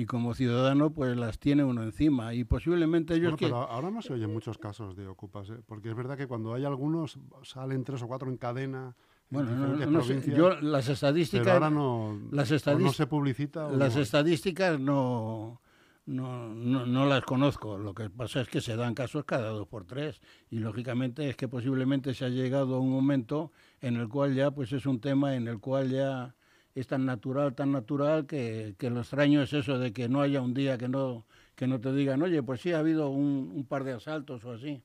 y 0.00 0.06
como 0.06 0.32
ciudadano 0.34 0.90
pues 0.92 1.16
las 1.16 1.40
tiene 1.40 1.64
uno 1.64 1.82
encima 1.82 2.32
y 2.32 2.44
posiblemente 2.44 3.14
ellos 3.14 3.32
Bueno, 3.32 3.36
que 3.36 3.46
pero 3.46 3.56
ahora 3.68 3.90
no 3.90 4.00
se 4.00 4.12
oyen 4.12 4.32
muchos 4.32 4.56
casos 4.56 4.94
de 4.94 5.08
ocupas, 5.08 5.50
¿eh? 5.50 5.56
porque 5.66 5.88
es 5.90 5.96
verdad 5.96 6.16
que 6.16 6.28
cuando 6.28 6.54
hay 6.54 6.64
algunos 6.64 7.18
salen 7.42 7.82
tres 7.82 8.02
o 8.02 8.06
cuatro 8.06 8.28
en 8.30 8.36
cadena. 8.36 8.94
en 8.94 8.94
bueno 9.30 9.50
no- 9.50 9.56
diferentes 9.56 9.88
no 9.90 10.00
sé, 10.02 10.06
provincias, 10.06 10.36
yo 10.36 10.50
las 10.60 10.84
pero 10.84 10.94
estadísticas 10.94 11.48
ahora 11.48 11.70
no, 11.70 12.16
las 12.30 12.48
no 12.78 12.92
se 12.92 13.06
publicita. 13.08 13.68
las 13.72 13.96
no. 13.96 14.02
estadísticas 14.02 14.78
no, 14.78 15.60
no, 16.06 16.48
no, 16.54 16.86
no 16.86 17.06
las 17.06 17.22
conozco. 17.24 17.76
Lo 17.76 17.92
que 17.92 18.08
pasa 18.08 18.40
es 18.42 18.48
que 18.48 18.60
se 18.60 18.76
dan 18.76 18.94
casos 18.94 19.24
cada 19.24 19.50
dos 19.50 19.66
por 19.66 19.84
tres 19.84 20.20
y 20.48 20.60
lógicamente 20.60 21.28
es 21.28 21.34
que 21.36 21.48
posiblemente 21.48 22.14
se 22.14 22.24
ha 22.24 22.28
llegado 22.28 22.76
a 22.76 22.80
un 22.80 22.90
momento 22.92 23.50
en 23.80 23.96
el 23.96 24.08
cual 24.08 24.34
ya 24.34 24.52
pues 24.52 24.72
es 24.72 24.86
un 24.86 25.00
tema 25.00 25.34
en 25.34 25.48
el 25.48 25.58
cual 25.58 25.90
ya 25.90 26.36
es 26.78 26.86
tan 26.86 27.04
natural, 27.04 27.54
tan 27.54 27.72
natural 27.72 28.26
que, 28.26 28.74
que 28.78 28.90
lo 28.90 29.00
extraño 29.00 29.42
es 29.42 29.52
eso 29.52 29.78
de 29.78 29.92
que 29.92 30.08
no 30.08 30.20
haya 30.20 30.40
un 30.40 30.54
día 30.54 30.78
que 30.78 30.88
no 30.88 31.26
que 31.54 31.66
no 31.66 31.80
te 31.80 31.92
digan, 31.92 32.22
oye, 32.22 32.40
pues 32.40 32.60
sí 32.60 32.72
ha 32.72 32.78
habido 32.78 33.08
un, 33.10 33.50
un 33.52 33.64
par 33.66 33.82
de 33.82 33.92
asaltos 33.92 34.44
o 34.44 34.52
así. 34.52 34.80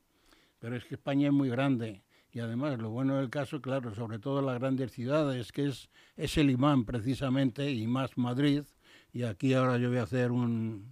Pero 0.58 0.74
es 0.74 0.84
que 0.84 0.96
España 0.96 1.28
es 1.28 1.32
muy 1.32 1.48
grande 1.48 2.02
y 2.32 2.40
además 2.40 2.80
lo 2.80 2.90
bueno 2.90 3.16
del 3.18 3.30
caso, 3.30 3.60
claro, 3.60 3.94
sobre 3.94 4.18
todo 4.18 4.40
en 4.40 4.46
las 4.46 4.58
grandes 4.58 4.90
ciudades, 4.90 5.52
que 5.52 5.68
es, 5.68 5.88
es 6.16 6.36
el 6.36 6.50
imán 6.50 6.84
precisamente 6.84 7.70
y 7.70 7.86
más 7.86 8.18
Madrid. 8.18 8.64
Y 9.12 9.22
aquí 9.22 9.54
ahora 9.54 9.78
yo 9.78 9.88
voy 9.88 9.98
a 9.98 10.02
hacer 10.02 10.32
un, 10.32 10.90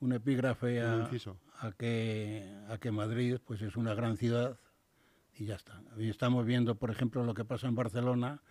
un 0.00 0.12
epígrafe 0.12 0.80
a, 0.80 1.08
a 1.60 1.72
que, 1.72 2.44
a 2.68 2.78
que 2.78 2.90
Madrid 2.90 3.36
pues 3.46 3.62
es 3.62 3.76
una 3.76 3.94
gran 3.94 4.16
ciudad 4.16 4.58
y 5.36 5.44
ya 5.44 5.54
está. 5.54 5.80
Y 5.96 6.08
estamos 6.08 6.44
viendo, 6.44 6.74
por 6.74 6.90
ejemplo, 6.90 7.22
lo 7.22 7.34
que 7.34 7.44
pasa 7.44 7.68
en 7.68 7.76
Barcelona, 7.76 8.42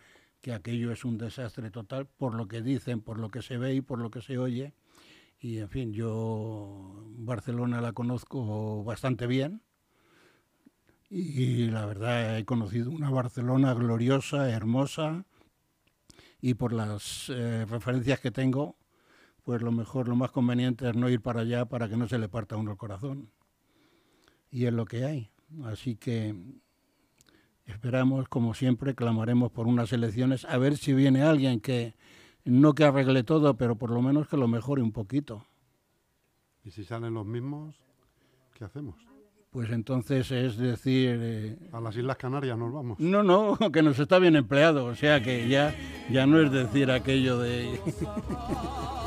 que 0.41 0.53
aquello 0.53 0.91
es 0.91 1.05
un 1.05 1.17
desastre 1.17 1.71
total 1.71 2.07
por 2.07 2.33
lo 2.33 2.47
que 2.47 2.61
dicen, 2.61 3.01
por 3.01 3.19
lo 3.19 3.29
que 3.29 3.41
se 3.41 3.57
ve 3.57 3.75
y 3.75 3.81
por 3.81 3.99
lo 3.99 4.11
que 4.11 4.21
se 4.21 4.37
oye. 4.37 4.73
Y 5.39 5.59
en 5.59 5.69
fin, 5.69 5.93
yo 5.93 7.05
Barcelona 7.17 7.81
la 7.81 7.93
conozco 7.93 8.83
bastante 8.83 9.27
bien. 9.27 9.61
Y 11.09 11.67
la 11.67 11.85
verdad 11.85 12.37
he 12.37 12.45
conocido 12.45 12.91
una 12.91 13.09
Barcelona 13.09 13.73
gloriosa, 13.73 14.49
hermosa, 14.49 15.25
y 16.41 16.55
por 16.55 16.73
las 16.73 17.29
eh, 17.29 17.65
referencias 17.65 18.19
que 18.19 18.31
tengo, 18.31 18.77
pues 19.43 19.61
lo 19.61 19.71
mejor, 19.71 20.09
lo 20.09 20.15
más 20.15 20.31
conveniente 20.31 20.89
es 20.89 20.95
no 20.95 21.09
ir 21.09 21.21
para 21.21 21.41
allá 21.41 21.65
para 21.65 21.87
que 21.87 21.95
no 21.95 22.07
se 22.07 22.17
le 22.19 22.27
parta 22.27 22.55
a 22.55 22.57
uno 22.57 22.71
el 22.71 22.77
corazón. 22.77 23.31
Y 24.51 24.65
es 24.65 24.73
lo 24.73 24.85
que 24.85 25.05
hay. 25.05 25.31
Así 25.63 25.95
que 25.95 26.35
esperamos, 27.67 28.27
como 28.27 28.53
siempre, 28.53 28.95
clamaremos 28.95 29.51
por 29.51 29.67
unas 29.67 29.93
elecciones, 29.93 30.45
a 30.45 30.57
ver 30.57 30.77
si 30.77 30.93
viene 30.93 31.21
alguien 31.21 31.59
que 31.59 31.95
no 32.45 32.73
que 32.73 32.85
arregle 32.85 33.23
todo, 33.23 33.55
pero 33.57 33.75
por 33.75 33.91
lo 33.91 34.01
menos 34.01 34.27
que 34.27 34.37
lo 34.37 34.47
mejore 34.47 34.81
un 34.81 34.91
poquito. 34.91 35.45
Y 36.63 36.71
si 36.71 36.83
salen 36.83 37.13
los 37.13 37.25
mismos, 37.25 37.75
¿qué 38.53 38.65
hacemos? 38.65 38.95
Pues 39.51 39.69
entonces 39.71 40.29
es 40.31 40.57
decir, 40.57 41.17
eh, 41.21 41.57
A 41.71 41.79
las 41.79 41.95
Islas 41.95 42.17
Canarias 42.17 42.57
nos 42.57 42.73
vamos. 42.73 42.99
no, 42.99 43.23
no, 43.23 43.57
que 43.71 43.81
nos 43.81 43.97
está 43.99 44.19
bien 44.19 44.35
empleado, 44.35 44.85
o 44.85 44.95
sea 44.95 45.21
que 45.23 45.47
ya, 45.47 45.73
ya 46.11 46.25
no 46.25 46.41
es 46.41 46.51
decir 46.51 46.91
aquello 46.91 47.39
de... 47.39 47.79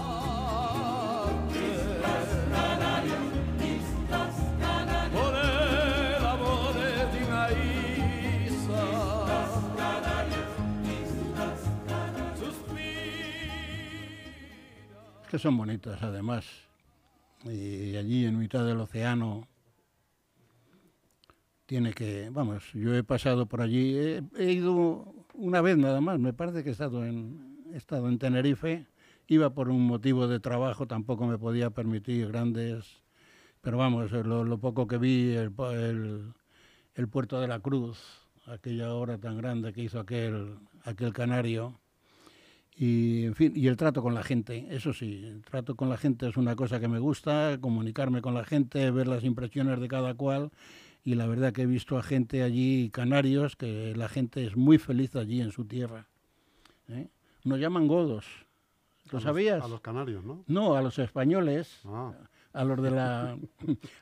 que 15.30 15.38
son 15.38 15.56
bonitas 15.56 16.02
además. 16.02 16.44
Y 17.44 17.96
allí 17.96 18.26
en 18.26 18.36
mitad 18.36 18.66
del 18.66 18.80
océano 18.80 19.46
tiene 21.66 21.92
que, 21.92 22.30
vamos, 22.30 22.72
yo 22.74 22.94
he 22.96 23.04
pasado 23.04 23.46
por 23.46 23.62
allí, 23.62 23.96
he, 24.36 24.52
ido 24.52 25.14
una 25.34 25.60
vez 25.60 25.78
nada 25.78 26.00
más, 26.00 26.18
me 26.18 26.32
parece 26.32 26.64
que 26.64 26.70
he 26.70 26.72
estado 26.72 27.06
en, 27.06 27.62
he 27.72 27.76
estado 27.76 28.08
en 28.08 28.18
Tenerife, 28.18 28.88
iba 29.28 29.54
por 29.54 29.68
un 29.68 29.86
motivo 29.86 30.26
de 30.26 30.40
trabajo, 30.40 30.88
tampoco 30.88 31.28
me 31.28 31.38
podía 31.38 31.70
permitir 31.70 32.26
grandes, 32.26 33.04
pero 33.60 33.78
vamos, 33.78 34.10
lo, 34.10 34.58
poco 34.58 34.88
que 34.88 34.98
vi, 34.98 35.30
el, 35.34 35.54
el, 35.74 36.32
el 36.94 37.08
puerto 37.08 37.40
de 37.40 37.46
la 37.46 37.60
Cruz, 37.60 38.00
aquella 38.46 38.92
obra 38.92 39.18
tan 39.18 39.38
grande 39.38 39.72
que 39.72 39.84
hizo 39.84 40.00
aquel, 40.00 40.58
aquel 40.82 41.12
canario, 41.12 41.78
y 42.76 43.24
en 43.26 43.34
fin, 43.34 43.52
y 43.54 43.66
el 43.66 43.76
trato 43.76 44.02
con 44.02 44.14
la 44.14 44.22
gente, 44.22 44.66
eso 44.70 44.92
sí, 44.92 45.24
el 45.26 45.42
trato 45.42 45.74
con 45.76 45.88
la 45.88 45.96
gente 45.96 46.28
es 46.28 46.36
una 46.36 46.56
cosa 46.56 46.80
que 46.80 46.88
me 46.88 46.98
gusta, 46.98 47.58
comunicarme 47.60 48.22
con 48.22 48.34
la 48.34 48.44
gente, 48.44 48.90
ver 48.90 49.06
las 49.08 49.24
impresiones 49.24 49.80
de 49.80 49.88
cada 49.88 50.14
cual, 50.14 50.50
y 51.04 51.14
la 51.14 51.26
verdad 51.26 51.52
que 51.52 51.62
he 51.62 51.66
visto 51.66 51.98
a 51.98 52.02
gente 52.02 52.42
allí, 52.42 52.90
canarios, 52.90 53.56
que 53.56 53.94
la 53.96 54.08
gente 54.08 54.44
es 54.46 54.56
muy 54.56 54.78
feliz 54.78 55.14
allí 55.16 55.40
en 55.40 55.50
su 55.52 55.64
tierra. 55.64 56.06
¿eh? 56.88 57.08
Nos 57.44 57.58
llaman 57.58 57.86
godos, 57.86 58.26
A 58.26 59.06
¿lo 59.06 59.12
los- 59.14 59.22
sabías? 59.22 59.62
A 59.64 59.68
los 59.68 59.80
canarios, 59.80 60.24
¿no? 60.24 60.44
No, 60.46 60.74
a 60.76 60.82
los 60.82 60.98
españoles, 60.98 61.80
Ah, 61.86 62.12
a 62.52 62.64
los 62.64 62.82
de 62.82 62.90
la 62.90 63.38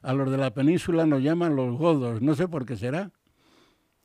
a 0.03 0.13
los 0.13 0.31
de 0.31 0.39
la 0.39 0.53
península 0.55 1.05
nos 1.07 1.23
llaman 1.23 1.55
los 1.57 1.77
godos, 1.77 2.21
no 2.23 2.35
sé 2.35 2.49
por 2.49 2.65
qué 2.67 2.77
será. 2.77 3.11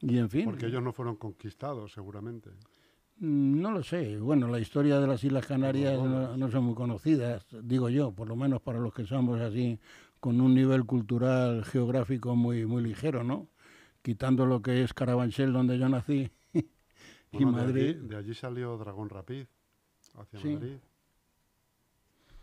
Y 0.02 0.18
en 0.18 0.30
fin, 0.30 0.46
porque 0.46 0.66
ellos 0.66 0.84
no 0.84 0.92
fueron 0.94 1.16
conquistados, 1.16 1.94
seguramente. 1.94 2.50
Mm, 3.18 3.62
No 3.62 3.72
lo 3.72 3.84
sé. 3.84 4.18
Bueno, 4.18 4.48
la 4.48 4.60
historia 4.60 5.00
de 5.00 5.08
las 5.08 5.24
Islas 5.24 5.46
Canarias 5.46 5.98
no, 6.02 6.36
no 6.38 6.52
son 6.52 6.64
muy 6.66 6.76
conocidas, 6.76 7.46
digo 7.64 7.90
yo, 7.90 8.12
por 8.12 8.28
lo 8.28 8.36
menos 8.36 8.62
para 8.62 8.80
los 8.80 8.94
que 8.94 9.06
somos 9.06 9.40
así 9.42 9.80
con 10.20 10.40
un 10.42 10.54
nivel 10.54 10.86
cultural 10.86 11.64
geográfico 11.66 12.36
muy 12.36 12.66
muy 12.66 12.82
ligero, 12.84 13.24
¿no? 13.24 13.50
Quitando 14.02 14.46
lo 14.46 14.62
que 14.62 14.84
es 14.84 14.94
Carabanchel, 14.94 15.54
donde 15.54 15.78
yo 15.78 15.88
nací, 15.90 16.30
y 16.54 16.64
Bueno, 17.32 17.52
de 17.58 17.64
Madrid. 17.66 17.90
allí, 17.98 18.08
de 18.08 18.16
allí 18.18 18.34
salió 18.34 18.78
Dragón 18.78 19.10
Rapid, 19.10 19.46
hacia 20.18 20.40
Sí. 20.40 20.54
Madrid. 20.54 20.78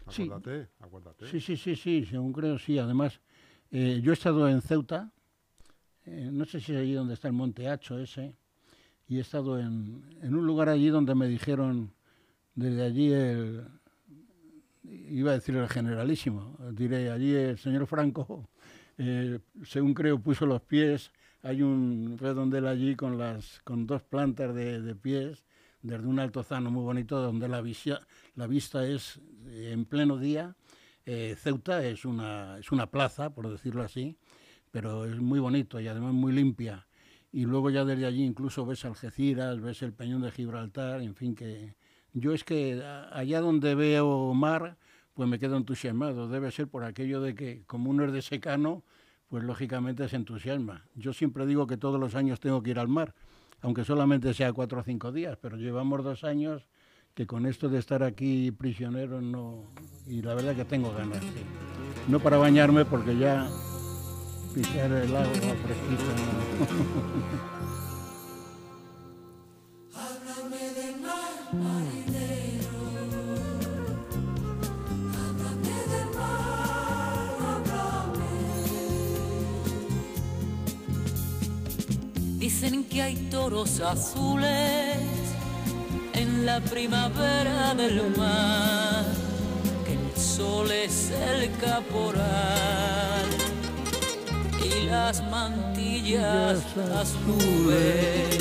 Sí. 0.08 0.22
Acuérdate, 0.24 0.68
acuérdate. 0.80 1.26
Sí, 1.26 1.40
sí, 1.40 1.56
sí, 1.56 1.76
sí, 1.76 2.04
según 2.06 2.32
creo, 2.32 2.58
sí. 2.58 2.78
Además, 2.78 3.20
eh, 3.70 4.00
yo 4.02 4.10
he 4.12 4.14
estado 4.14 4.48
en 4.48 4.60
Ceuta, 4.60 5.12
eh, 6.06 6.30
no 6.32 6.44
sé 6.46 6.60
si 6.60 6.72
es 6.72 6.78
allí 6.78 6.94
donde 6.94 7.14
está 7.14 7.28
el 7.28 7.34
Monte 7.34 7.68
Hacho 7.68 7.98
ese, 7.98 8.34
y 9.10 9.18
he 9.18 9.20
estado 9.20 9.58
en, 9.58 10.02
en 10.22 10.34
un 10.34 10.46
lugar 10.46 10.70
allí 10.70 10.88
donde 10.88 11.14
me 11.14 11.28
dijeron, 11.28 11.92
desde 12.54 12.82
allí 12.84 13.12
el, 13.12 13.64
iba 14.84 15.32
a 15.32 15.34
decir 15.34 15.56
el 15.56 15.68
generalísimo, 15.68 16.56
diré, 16.72 17.10
allí 17.10 17.34
el 17.34 17.58
señor 17.58 17.86
Franco, 17.86 18.48
eh, 18.98 19.40
según 19.64 19.94
creo, 19.94 20.18
puso 20.20 20.46
los 20.46 20.62
pies, 20.62 21.12
hay 21.42 21.62
un 21.62 22.16
redondel 22.18 22.66
allí 22.66 22.96
con, 22.96 23.18
las, 23.18 23.60
con 23.64 23.86
dos 23.86 24.02
plantas 24.02 24.54
de, 24.54 24.80
de 24.80 24.94
pies, 24.94 25.44
desde 25.82 26.06
un 26.06 26.18
altozano 26.18 26.70
muy 26.70 26.82
bonito, 26.84 27.20
donde 27.20 27.48
la, 27.48 27.62
visia- 27.62 28.00
la 28.34 28.46
vista 28.46 28.86
es 28.86 29.18
eh, 29.46 29.70
en 29.72 29.86
pleno 29.86 30.18
día. 30.18 30.54
Eh, 31.06 31.34
Ceuta 31.38 31.82
es 31.84 32.04
una, 32.04 32.58
es 32.58 32.70
una 32.70 32.90
plaza, 32.90 33.30
por 33.30 33.48
decirlo 33.50 33.82
así, 33.82 34.16
pero 34.70 35.06
es 35.06 35.18
muy 35.18 35.40
bonito 35.40 35.80
y 35.80 35.88
además 35.88 36.12
muy 36.12 36.32
limpia. 36.32 36.86
Y 37.32 37.44
luego 37.44 37.70
ya 37.70 37.84
desde 37.84 38.06
allí 38.06 38.24
incluso 38.24 38.66
ves 38.66 38.84
Algeciras, 38.84 39.60
ves 39.60 39.82
el 39.82 39.92
Peñón 39.92 40.22
de 40.22 40.30
Gibraltar, 40.32 41.00
en 41.00 41.14
fin, 41.14 41.34
que 41.34 41.76
yo 42.12 42.32
es 42.32 42.42
que 42.42 42.82
allá 43.12 43.40
donde 43.40 43.74
veo 43.74 44.34
mar, 44.34 44.76
pues 45.14 45.28
me 45.28 45.38
quedo 45.38 45.56
entusiasmado. 45.56 46.28
Debe 46.28 46.50
ser 46.50 46.68
por 46.68 46.84
aquello 46.84 47.20
de 47.20 47.34
que 47.34 47.62
como 47.66 47.90
uno 47.90 48.04
es 48.04 48.12
de 48.12 48.22
secano, 48.22 48.82
pues 49.28 49.44
lógicamente 49.44 50.08
se 50.08 50.16
entusiasma. 50.16 50.86
Yo 50.96 51.12
siempre 51.12 51.46
digo 51.46 51.68
que 51.68 51.76
todos 51.76 52.00
los 52.00 52.16
años 52.16 52.40
tengo 52.40 52.62
que 52.62 52.70
ir 52.70 52.80
al 52.80 52.88
mar, 52.88 53.14
aunque 53.60 53.84
solamente 53.84 54.34
sea 54.34 54.52
cuatro 54.52 54.80
o 54.80 54.82
cinco 54.82 55.12
días, 55.12 55.38
pero 55.40 55.56
llevamos 55.56 56.02
dos 56.02 56.24
años 56.24 56.66
que 57.14 57.26
con 57.26 57.46
esto 57.46 57.68
de 57.68 57.78
estar 57.78 58.02
aquí 58.02 58.50
prisionero 58.50 59.20
no... 59.20 59.64
Y 60.06 60.22
la 60.22 60.34
verdad 60.34 60.56
que 60.56 60.64
tengo 60.64 60.92
ganas. 60.92 61.22
No 62.08 62.18
para 62.18 62.38
bañarme 62.38 62.84
porque 62.84 63.16
ya 63.18 63.48
pisar 64.54 64.90
el 64.90 65.16
agua 65.16 65.54
fresquita. 65.62 66.12
no. 71.02 71.40
Dicen 82.38 82.84
que 82.84 83.02
hay 83.02 83.16
toros 83.30 83.80
azules 83.80 84.98
en 86.14 86.46
la 86.46 86.60
primavera 86.60 87.74
del 87.74 88.16
mar, 88.16 89.04
que 89.84 89.92
el 89.92 90.16
sol 90.20 90.70
es 90.70 91.10
el 91.10 91.50
caporal 91.58 93.39
las 94.90 95.22
mantillas 95.30 96.64
las 96.76 97.14
nubes 97.26 98.38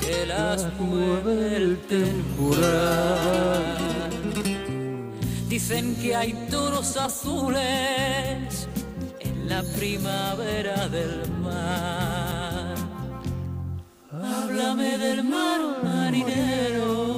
que 0.00 0.26
las 0.26 0.66
mueve 0.80 1.56
el 1.56 1.78
temporal. 1.86 3.62
Dicen 5.48 5.94
que 5.96 6.16
hay 6.16 6.32
toros 6.50 6.96
azules 6.96 8.68
en 9.20 9.48
la 9.48 9.62
primavera 9.78 10.88
del 10.88 11.30
mar. 11.40 12.74
Háblame 14.10 14.98
del 14.98 15.22
mar, 15.22 15.60
marinero. 15.84 17.11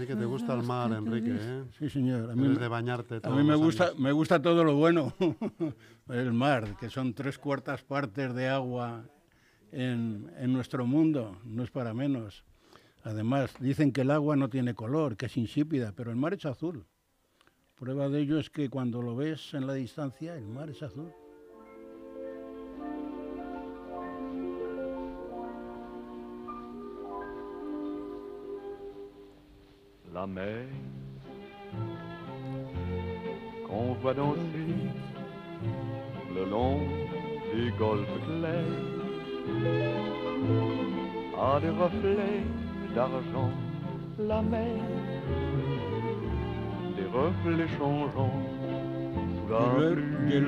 Así 0.00 0.06
que 0.06 0.16
te 0.16 0.24
gusta 0.24 0.54
el 0.54 0.62
mar, 0.62 0.90
Enrique, 0.92 1.36
¿eh? 1.38 1.64
Sí, 1.78 1.90
señor. 1.90 2.30
A 2.30 2.34
mí, 2.34 2.56
de 2.56 2.68
bañarte 2.68 3.20
a 3.22 3.28
mí 3.28 3.44
me 3.44 3.54
gusta, 3.54 3.88
años. 3.88 3.98
me 3.98 4.12
gusta 4.12 4.40
todo 4.40 4.64
lo 4.64 4.74
bueno. 4.74 5.12
el 6.08 6.32
mar, 6.32 6.74
que 6.78 6.88
son 6.88 7.12
tres 7.12 7.36
cuartas 7.36 7.82
partes 7.82 8.34
de 8.34 8.48
agua 8.48 9.04
en, 9.72 10.32
en 10.38 10.54
nuestro 10.54 10.86
mundo, 10.86 11.36
no 11.44 11.62
es 11.64 11.70
para 11.70 11.92
menos. 11.92 12.46
Además, 13.02 13.52
dicen 13.60 13.92
que 13.92 14.00
el 14.00 14.10
agua 14.10 14.36
no 14.36 14.48
tiene 14.48 14.72
color, 14.72 15.18
que 15.18 15.26
es 15.26 15.36
insípida, 15.36 15.92
pero 15.94 16.10
el 16.10 16.16
mar 16.16 16.32
es 16.32 16.46
azul. 16.46 16.86
Prueba 17.74 18.08
de 18.08 18.20
ello 18.20 18.38
es 18.38 18.48
que 18.48 18.70
cuando 18.70 19.02
lo 19.02 19.14
ves 19.14 19.52
en 19.52 19.66
la 19.66 19.74
distancia, 19.74 20.34
el 20.34 20.46
mar 20.46 20.70
es 20.70 20.82
azul. 20.82 21.12
La 30.20 30.26
mer 30.26 30.66
qu'on 33.66 33.94
voit 34.02 34.12
danser 34.12 34.74
le 36.36 36.44
long 36.54 36.80
des 37.54 37.70
golfes 37.78 38.18
clairs 38.26 38.76
a 41.48 41.52
des 41.64 41.74
reflets 41.84 42.44
d'argent 42.94 43.52
la 44.18 44.42
mer 44.42 44.80
des 46.96 47.08
reflets 47.18 47.72
changeants 47.78 48.40
sous 49.34 49.48
la 49.52 49.64
pluie. 49.94 50.40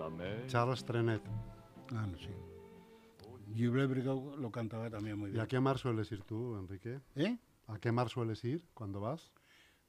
La 0.00 0.10
mer 0.18 0.36
Charles 0.52 0.82
Trenet. 0.88 1.22
Ah, 1.92 2.06
no, 2.10 2.18
sí. 2.18 2.43
Brigau 3.54 4.36
lo 4.36 4.50
cantaba 4.50 4.90
también 4.90 5.18
muy 5.18 5.30
¿Y 5.30 5.32
bien. 5.32 5.44
a 5.44 5.46
qué 5.46 5.60
mar 5.60 5.78
sueles 5.78 6.10
ir 6.12 6.22
tú, 6.22 6.56
Enrique? 6.56 7.00
¿Eh? 7.16 7.38
¿A 7.68 7.78
qué 7.78 7.92
mar 7.92 8.08
sueles 8.08 8.44
ir 8.44 8.64
cuando 8.74 9.00
vas? 9.00 9.32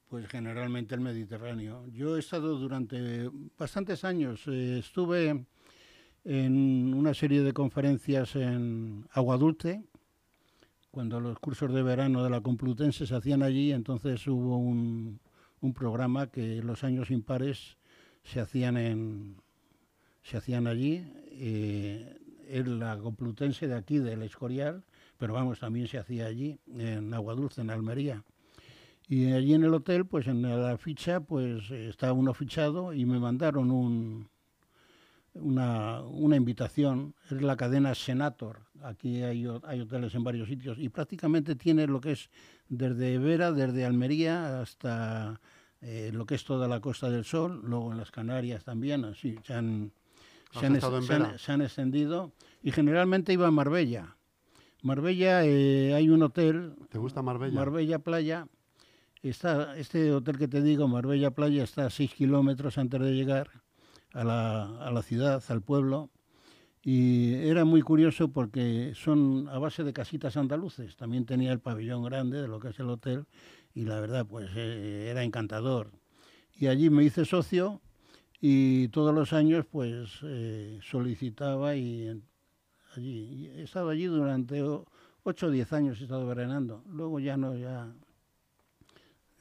Pues 0.08 0.28
generalmente 0.28 0.94
el 0.94 1.00
Mediterráneo. 1.00 1.86
Yo 1.88 2.16
he 2.16 2.20
estado 2.20 2.56
durante 2.58 3.28
bastantes 3.58 4.04
años, 4.04 4.46
eh, 4.46 4.78
estuve 4.78 5.44
en 6.24 6.94
una 6.94 7.12
serie 7.14 7.42
de 7.42 7.52
conferencias 7.52 8.36
en 8.36 9.06
Agua 9.12 9.36
Dulce, 9.36 9.84
cuando 10.90 11.20
los 11.20 11.38
cursos 11.38 11.72
de 11.74 11.82
verano 11.82 12.24
de 12.24 12.30
la 12.30 12.40
Complutense 12.40 13.06
se 13.06 13.14
hacían 13.14 13.42
allí, 13.42 13.72
entonces 13.72 14.26
hubo 14.26 14.56
un, 14.56 15.20
un 15.60 15.74
programa 15.74 16.28
que 16.28 16.62
los 16.62 16.84
años 16.84 17.10
impares 17.10 17.76
se 18.24 18.40
hacían 18.40 18.76
en 18.76 19.36
se 20.22 20.36
hacían 20.36 20.66
allí, 20.66 21.04
eh, 21.30 22.18
en 22.48 22.78
la 22.78 22.98
Complutense 22.98 23.68
de 23.68 23.74
aquí, 23.74 23.98
del 23.98 24.22
Escorial, 24.22 24.84
pero 25.18 25.34
vamos, 25.34 25.60
también 25.60 25.88
se 25.88 25.98
hacía 25.98 26.26
allí, 26.26 26.58
en 26.76 27.12
Agua 27.14 27.34
Dulce, 27.34 27.60
en 27.60 27.70
Almería. 27.70 28.22
Y 29.08 29.32
allí 29.32 29.54
en 29.54 29.64
el 29.64 29.72
hotel, 29.72 30.06
pues 30.06 30.26
en 30.26 30.42
la 30.42 30.76
ficha, 30.78 31.20
pues 31.20 31.70
estaba 31.70 32.12
uno 32.12 32.34
fichado 32.34 32.92
y 32.92 33.04
me 33.04 33.20
mandaron 33.20 33.70
un, 33.70 34.28
una, 35.34 36.02
una 36.02 36.36
invitación. 36.36 37.14
Es 37.30 37.40
la 37.40 37.56
cadena 37.56 37.94
Senator. 37.94 38.62
Aquí 38.82 39.22
hay, 39.22 39.46
hay 39.64 39.80
hoteles 39.80 40.14
en 40.14 40.24
varios 40.24 40.48
sitios 40.48 40.78
y 40.78 40.88
prácticamente 40.88 41.54
tiene 41.54 41.86
lo 41.86 42.00
que 42.00 42.12
es 42.12 42.30
desde 42.68 43.18
Vera, 43.18 43.52
desde 43.52 43.84
Almería 43.84 44.60
hasta 44.60 45.40
eh, 45.80 46.10
lo 46.12 46.26
que 46.26 46.34
es 46.34 46.44
toda 46.44 46.66
la 46.66 46.80
Costa 46.80 47.08
del 47.08 47.24
Sol, 47.24 47.60
luego 47.64 47.92
en 47.92 47.98
las 47.98 48.10
Canarias 48.10 48.64
también, 48.64 49.04
así 49.04 49.38
se 49.44 49.54
han, 49.54 49.92
¿Has 49.92 50.05
se 50.52 50.66
han, 50.66 50.74
estado 50.76 50.98
en 50.98 51.02
se 51.04 51.14
han- 51.14 51.22
Vera? 51.22 51.38
se 51.38 51.52
han 51.52 51.62
extendido 51.62 52.32
y 52.62 52.72
generalmente 52.72 53.32
iba 53.32 53.46
a 53.46 53.50
Marbella. 53.50 54.16
Marbella 54.82 55.44
eh, 55.44 55.94
hay 55.94 56.08
un 56.10 56.22
hotel 56.22 56.74
¿Te 56.90 56.98
gusta 56.98 57.22
Marbella? 57.22 57.54
Marbella 57.54 57.98
Playa, 57.98 58.46
está, 59.22 59.76
este 59.76 60.12
hotel 60.12 60.38
que 60.38 60.48
te 60.48 60.62
digo, 60.62 60.86
Marbella 60.88 61.30
Playa, 61.32 61.64
está 61.64 61.86
a 61.86 61.90
6 61.90 62.14
kilómetros 62.14 62.78
antes 62.78 63.00
de 63.00 63.12
llegar 63.14 63.50
a 64.12 64.24
la, 64.24 64.86
a 64.86 64.90
la 64.92 65.02
ciudad, 65.02 65.42
al 65.48 65.62
pueblo. 65.62 66.10
Y 66.82 67.34
era 67.48 67.64
muy 67.64 67.82
curioso 67.82 68.28
porque 68.28 68.92
son 68.94 69.48
a 69.48 69.58
base 69.58 69.82
de 69.82 69.92
casitas 69.92 70.36
andaluces. 70.36 70.94
También 70.96 71.26
tenía 71.26 71.50
el 71.50 71.58
pabellón 71.58 72.04
grande 72.04 72.40
de 72.40 72.46
lo 72.46 72.60
que 72.60 72.68
es 72.68 72.78
el 72.78 72.88
hotel 72.88 73.26
y 73.74 73.84
la 73.86 73.98
verdad, 73.98 74.24
pues 74.24 74.48
eh, 74.54 75.08
era 75.10 75.24
encantador. 75.24 75.90
Y 76.54 76.68
allí 76.68 76.88
me 76.88 77.02
hice 77.02 77.24
socio 77.24 77.80
y 78.40 78.88
todos 78.88 79.14
los 79.14 79.32
años 79.32 79.66
pues 79.70 80.20
eh, 80.24 80.78
solicitaba 80.82 81.76
y 81.76 82.22
allí 82.96 83.48
he 83.56 83.62
estado 83.64 83.90
allí 83.90 84.06
durante 84.06 84.62
o- 84.62 84.86
8 85.24 85.46
o 85.48 85.50
10 85.50 85.72
años 85.72 86.00
he 86.00 86.04
estado 86.04 86.26
veranando. 86.26 86.84
Luego 86.88 87.20
ya 87.20 87.36
no, 87.36 87.56
ya, 87.56 87.92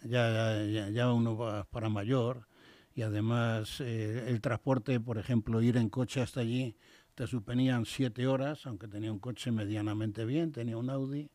ya, 0.03 0.23
ya, 0.31 0.65
ya- 0.65 0.89
ya 0.89 1.13
uno 1.13 1.37
va 1.37 1.63
para 1.65 1.89
mayor 1.89 2.47
y 2.95 3.01
además 3.01 3.81
eh, 3.81 4.25
el 4.27 4.41
transporte, 4.41 4.99
por 4.99 5.17
ejemplo, 5.17 5.61
ir 5.61 5.77
en 5.77 5.89
coche 5.89 6.21
hasta 6.21 6.41
allí 6.41 6.75
te 7.15 7.27
suponían 7.27 7.85
7 7.85 8.27
horas, 8.27 8.65
aunque 8.67 8.87
tenía 8.87 9.11
un 9.11 9.19
coche 9.19 9.51
medianamente 9.51 10.25
bien, 10.25 10.51
tenía 10.51 10.77
un 10.77 10.89
Audi 10.89 11.29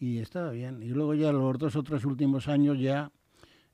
y 0.00 0.18
estaba 0.18 0.50
bien. 0.52 0.82
Y 0.82 0.88
luego 0.90 1.14
ya 1.14 1.32
los 1.32 1.58
dos 1.58 1.76
o 1.76 1.82
tres 1.84 2.04
últimos 2.04 2.48
años 2.48 2.78
ya 2.80 3.12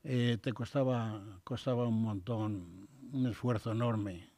eh, 0.03 0.37
te 0.41 0.53
costaba, 0.53 1.23
costaba 1.43 1.87
un 1.87 2.01
montón, 2.03 2.82
un 3.13 3.27
esfuerzo 3.27 3.71
enorme. 3.71 4.29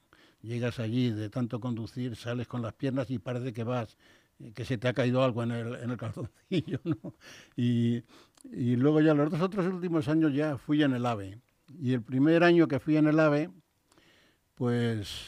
Llegas 0.41 0.79
allí 0.79 1.09
de 1.09 1.29
tanto 1.29 1.59
conducir, 1.59 2.15
sales 2.15 2.47
con 2.47 2.61
las 2.61 2.73
piernas 2.73 3.09
y 3.09 3.17
parece 3.17 3.51
que 3.53 3.63
vas, 3.63 3.97
eh, 4.39 4.51
que 4.53 4.63
se 4.65 4.77
te 4.77 4.88
ha 4.88 4.93
caído 4.93 5.23
algo 5.23 5.41
en 5.41 5.51
el, 5.51 5.75
en 5.75 5.91
el 5.91 5.97
calzoncillo, 5.97 6.79
¿no? 6.83 7.15
Y, 7.55 8.03
y 8.51 8.75
luego 8.75 9.01
ya 9.01 9.13
los 9.13 9.31
dos 9.31 9.41
otros 9.41 9.65
últimos 9.65 10.07
años 10.07 10.33
ya 10.33 10.57
fui 10.57 10.83
en 10.83 10.93
el 10.93 11.05
AVE. 11.05 11.39
Y 11.79 11.93
el 11.93 12.03
primer 12.03 12.43
año 12.43 12.67
que 12.67 12.79
fui 12.79 12.97
en 12.97 13.07
el 13.07 13.19
AVE, 13.19 13.49
pues 14.53 15.25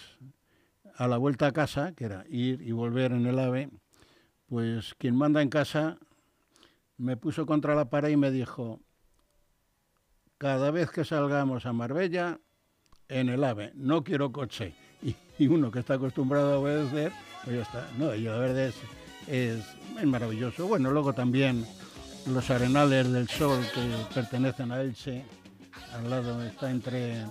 a 0.95 1.07
la 1.07 1.17
vuelta 1.17 1.47
a 1.47 1.51
casa, 1.51 1.93
que 1.93 2.05
era 2.05 2.25
ir 2.29 2.61
y 2.61 2.71
volver 2.71 3.11
en 3.11 3.25
el 3.25 3.39
AVE, 3.39 3.69
pues 4.47 4.93
quien 4.95 5.15
manda 5.15 5.41
en 5.41 5.49
casa 5.49 5.97
me 6.97 7.17
puso 7.17 7.45
contra 7.45 7.75
la 7.75 7.89
pared 7.89 8.09
y 8.09 8.17
me 8.17 8.31
dijo, 8.31 8.81
cada 10.37 10.71
vez 10.71 10.91
que 10.91 11.05
salgamos 11.05 11.65
a 11.65 11.73
Marbella, 11.73 12.39
en 13.09 13.29
el 13.29 13.43
AVE, 13.43 13.71
no 13.75 14.03
quiero 14.03 14.31
coche. 14.31 14.73
Y, 15.01 15.15
y 15.39 15.47
uno 15.47 15.71
que 15.71 15.79
está 15.79 15.95
acostumbrado 15.95 16.53
a 16.53 16.59
obedecer, 16.59 17.11
pues 17.43 17.55
ya 17.57 17.61
está. 17.63 17.89
No, 17.97 18.13
y 18.13 18.21
la 18.23 18.37
verdad 18.37 18.71
es, 19.27 19.63
maravilloso. 20.05 20.67
Bueno, 20.67 20.91
luego 20.91 21.13
también 21.13 21.65
los 22.27 22.49
arenales 22.49 23.11
del 23.11 23.27
sol 23.27 23.59
que 23.73 24.13
pertenecen 24.13 24.71
a 24.71 24.81
Elche, 24.81 25.23
al 25.93 26.09
lado 26.09 26.43
está 26.43 26.69
entre 26.69 27.25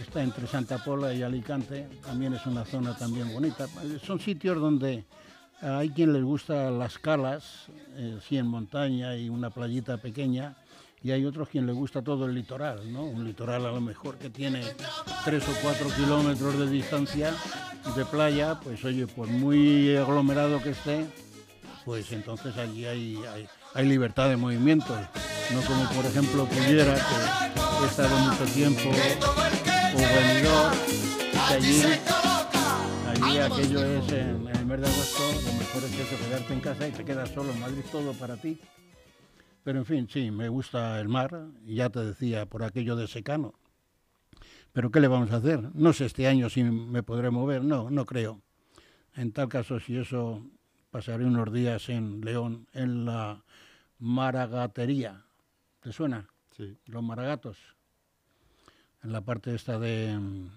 está 0.00 0.22
entre 0.22 0.46
Santa 0.46 0.78
Pola 0.78 1.14
y 1.14 1.22
Alicante, 1.22 1.88
también 2.04 2.34
es 2.34 2.44
una 2.46 2.64
zona 2.64 2.96
también 2.96 3.32
bonita. 3.32 3.68
Son 4.04 4.18
sitios 4.18 4.60
donde 4.60 5.04
hay 5.60 5.90
quien 5.90 6.12
les 6.12 6.22
gusta 6.22 6.70
las 6.70 6.98
calas, 6.98 7.66
eh, 7.96 8.18
sí 8.26 8.36
en 8.36 8.46
montaña 8.46 9.16
y 9.16 9.28
una 9.28 9.50
playita 9.50 9.98
pequeña, 9.98 10.56
y 11.04 11.12
hay 11.12 11.26
otros 11.26 11.50
quien 11.50 11.66
les 11.66 11.76
gusta 11.76 12.00
todo 12.00 12.24
el 12.24 12.34
litoral, 12.34 12.90
¿no? 12.90 13.04
Un 13.04 13.26
litoral 13.26 13.66
a 13.66 13.70
lo 13.70 13.80
mejor 13.82 14.16
que 14.16 14.30
tiene 14.30 14.62
tres 15.22 15.46
o 15.46 15.52
cuatro 15.62 15.90
kilómetros 15.90 16.58
de 16.58 16.66
distancia 16.70 17.30
de 17.94 18.04
playa, 18.06 18.58
pues 18.58 18.82
oye, 18.86 19.06
por 19.06 19.28
muy 19.28 19.94
aglomerado 19.94 20.62
que 20.62 20.70
esté, 20.70 21.04
pues 21.84 22.10
entonces 22.10 22.56
allí 22.56 22.86
hay, 22.86 23.20
hay, 23.74 23.86
libertad 23.86 24.30
de 24.30 24.38
movimiento, 24.38 24.96
no 25.52 25.60
como 25.66 25.86
por 25.90 26.06
ejemplo 26.06 26.46
pudiera, 26.46 26.94
que 26.94 27.84
he 27.84 27.86
estado 27.86 28.16
mucho 28.20 28.44
tiempo, 28.46 28.88
o 28.88 29.98
Benidorm, 29.98 30.78
que 31.30 31.54
allí, 31.54 31.82
allí 33.10 33.38
aquello 33.40 33.84
es 33.84 34.08
en, 34.10 34.48
el 34.48 34.64
mes 34.64 34.80
de 34.80 34.86
agosto, 34.86 35.22
lo 35.44 35.52
mejor 35.52 35.84
es 35.84 35.98
eso, 35.98 36.24
quedarte 36.24 36.54
en 36.54 36.60
casa 36.60 36.88
y 36.88 36.92
te 36.92 37.04
quedas 37.04 37.28
solo, 37.28 37.52
en 37.52 37.60
Madrid 37.60 37.82
todo 37.92 38.14
para 38.14 38.38
ti. 38.38 38.58
Pero 39.64 39.78
en 39.78 39.86
fin, 39.86 40.08
sí, 40.08 40.30
me 40.30 40.48
gusta 40.48 41.00
el 41.00 41.08
mar, 41.08 41.48
ya 41.64 41.88
te 41.88 42.04
decía, 42.04 42.46
por 42.46 42.62
aquello 42.62 42.96
de 42.96 43.08
secano. 43.08 43.54
Pero 44.74 44.90
¿qué 44.90 45.00
le 45.00 45.08
vamos 45.08 45.32
a 45.32 45.36
hacer? 45.36 45.74
No 45.74 45.92
sé 45.92 46.04
este 46.04 46.26
año 46.28 46.50
si 46.50 46.62
me 46.62 47.02
podré 47.02 47.30
mover, 47.30 47.64
no, 47.64 47.90
no 47.90 48.04
creo. 48.04 48.42
En 49.16 49.32
tal 49.32 49.48
caso, 49.48 49.80
si 49.80 49.96
eso, 49.96 50.42
pasaré 50.90 51.24
unos 51.24 51.50
días 51.50 51.88
en 51.88 52.20
León, 52.20 52.66
en 52.74 53.06
la 53.06 53.42
maragatería. 53.98 55.24
¿Te 55.80 55.92
suena? 55.92 56.28
Sí. 56.56 56.76
Los 56.86 57.02
maragatos. 57.02 57.56
En 59.02 59.12
la 59.12 59.22
parte 59.22 59.54
esta 59.54 59.78
de 59.78 60.18
mm, 60.18 60.48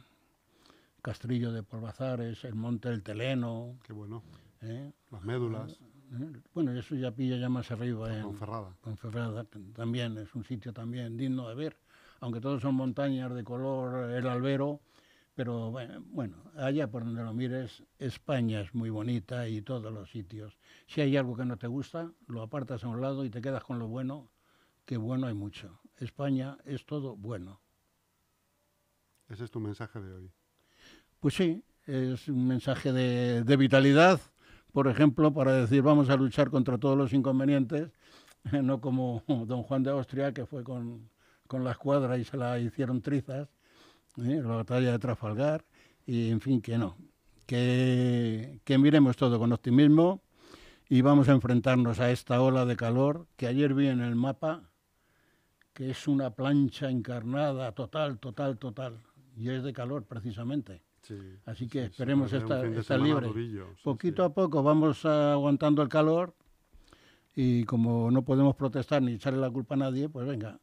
Castrillo 1.01 1.53
de 1.53 1.63
Polvazares, 1.63 2.43
el 2.43 2.55
Monte 2.55 2.89
del 2.89 3.03
Teleno, 3.03 3.77
Qué 3.85 3.93
bueno. 3.93 4.21
¿eh? 4.61 4.91
Las 5.11 5.23
médulas. 5.23 5.79
¿Eh? 6.13 6.41
Bueno, 6.53 6.71
eso 6.71 6.95
ya 6.95 7.11
pilla 7.11 7.37
ya 7.37 7.49
más 7.49 7.71
arriba. 7.71 8.15
En. 8.15 8.23
Ponferrada, 8.81 9.45
que 9.45 9.59
también 9.73 10.17
es 10.17 10.33
un 10.35 10.43
sitio 10.43 10.73
también 10.73 11.17
digno 11.17 11.49
de 11.49 11.55
ver, 11.55 11.77
aunque 12.19 12.41
todos 12.41 12.61
son 12.61 12.75
montañas 12.75 13.33
de 13.33 13.43
color 13.43 14.11
el 14.11 14.27
albero, 14.27 14.81
pero 15.35 15.69
bueno, 15.71 16.03
bueno, 16.07 16.37
allá 16.55 16.89
por 16.89 17.03
donde 17.05 17.23
lo 17.23 17.33
mires, 17.33 17.83
España 17.99 18.61
es 18.61 18.73
muy 18.73 18.89
bonita 18.89 19.47
y 19.47 19.61
todos 19.61 19.93
los 19.93 20.09
sitios. 20.09 20.57
Si 20.87 21.01
hay 21.01 21.15
algo 21.15 21.35
que 21.35 21.45
no 21.45 21.57
te 21.57 21.67
gusta, 21.67 22.11
lo 22.27 22.41
apartas 22.41 22.83
a 22.83 22.87
un 22.87 23.01
lado 23.01 23.23
y 23.23 23.29
te 23.29 23.41
quedas 23.41 23.63
con 23.63 23.77
lo 23.77 23.87
bueno, 23.87 24.31
que 24.85 24.97
bueno 24.97 25.27
hay 25.27 25.35
mucho. 25.35 25.79
España 25.97 26.57
es 26.65 26.85
todo 26.85 27.15
bueno. 27.15 27.61
Ese 29.29 29.43
es 29.43 29.51
tu 29.51 29.59
mensaje 29.59 29.99
de 29.99 30.13
hoy. 30.13 30.31
Pues 31.19 31.35
sí, 31.35 31.63
es 31.85 32.27
un 32.27 32.47
mensaje 32.47 32.91
de, 32.91 33.43
de 33.43 33.57
vitalidad, 33.57 34.19
por 34.77 34.87
ejemplo, 34.87 35.33
para 35.33 35.53
decir 35.53 35.81
vamos 35.81 36.07
a 36.11 36.15
luchar 36.15 36.51
contra 36.51 36.77
todos 36.77 36.95
los 36.95 37.11
inconvenientes, 37.11 37.89
no 38.61 38.79
como 38.79 39.23
don 39.27 39.63
Juan 39.63 39.81
de 39.81 39.89
Austria, 39.89 40.31
que 40.35 40.45
fue 40.45 40.63
con, 40.63 41.09
con 41.47 41.63
la 41.63 41.71
escuadra 41.71 42.15
y 42.19 42.23
se 42.23 42.37
la 42.37 42.59
hicieron 42.59 43.01
trizas, 43.01 43.49
¿eh? 44.19 44.39
la 44.39 44.57
batalla 44.57 44.91
de 44.91 44.99
Trafalgar, 44.99 45.65
y 46.05 46.29
en 46.29 46.41
fin, 46.41 46.61
que 46.61 46.77
no. 46.77 46.95
Que, 47.47 48.59
que 48.63 48.77
miremos 48.77 49.17
todo 49.17 49.39
con 49.39 49.51
optimismo 49.51 50.21
y 50.87 51.01
vamos 51.01 51.27
a 51.27 51.31
enfrentarnos 51.31 51.99
a 51.99 52.11
esta 52.11 52.39
ola 52.39 52.63
de 52.63 52.75
calor 52.75 53.25
que 53.35 53.47
ayer 53.47 53.73
vi 53.73 53.87
en 53.87 54.01
el 54.01 54.13
mapa, 54.13 54.69
que 55.73 55.89
es 55.89 56.07
una 56.07 56.35
plancha 56.35 56.91
encarnada 56.91 57.71
total, 57.71 58.19
total, 58.19 58.59
total, 58.59 59.01
y 59.35 59.49
es 59.49 59.63
de 59.63 59.73
calor 59.73 60.05
precisamente. 60.05 60.83
Sí, 61.07 61.39
Así 61.45 61.69
que 61.69 61.79
sí, 61.79 61.85
esperemos 61.85 62.33
estar, 62.33 62.65
estar 62.65 62.99
libre. 62.99 63.27
durillo, 63.27 63.67
sí, 63.75 63.81
Poquito 63.83 64.25
a 64.25 64.33
poco 64.33 64.61
vamos 64.61 65.05
aguantando 65.05 65.81
el 65.81 65.87
calor 65.87 66.33
y 67.33 67.63
como 67.63 68.11
no 68.11 68.23
podemos 68.23 68.55
protestar 68.55 69.01
ni 69.01 69.13
echarle 69.13 69.39
la 69.39 69.49
culpa 69.49 69.75
a 69.75 69.77
nadie, 69.77 70.09
pues 70.09 70.27
venga, 70.27 70.59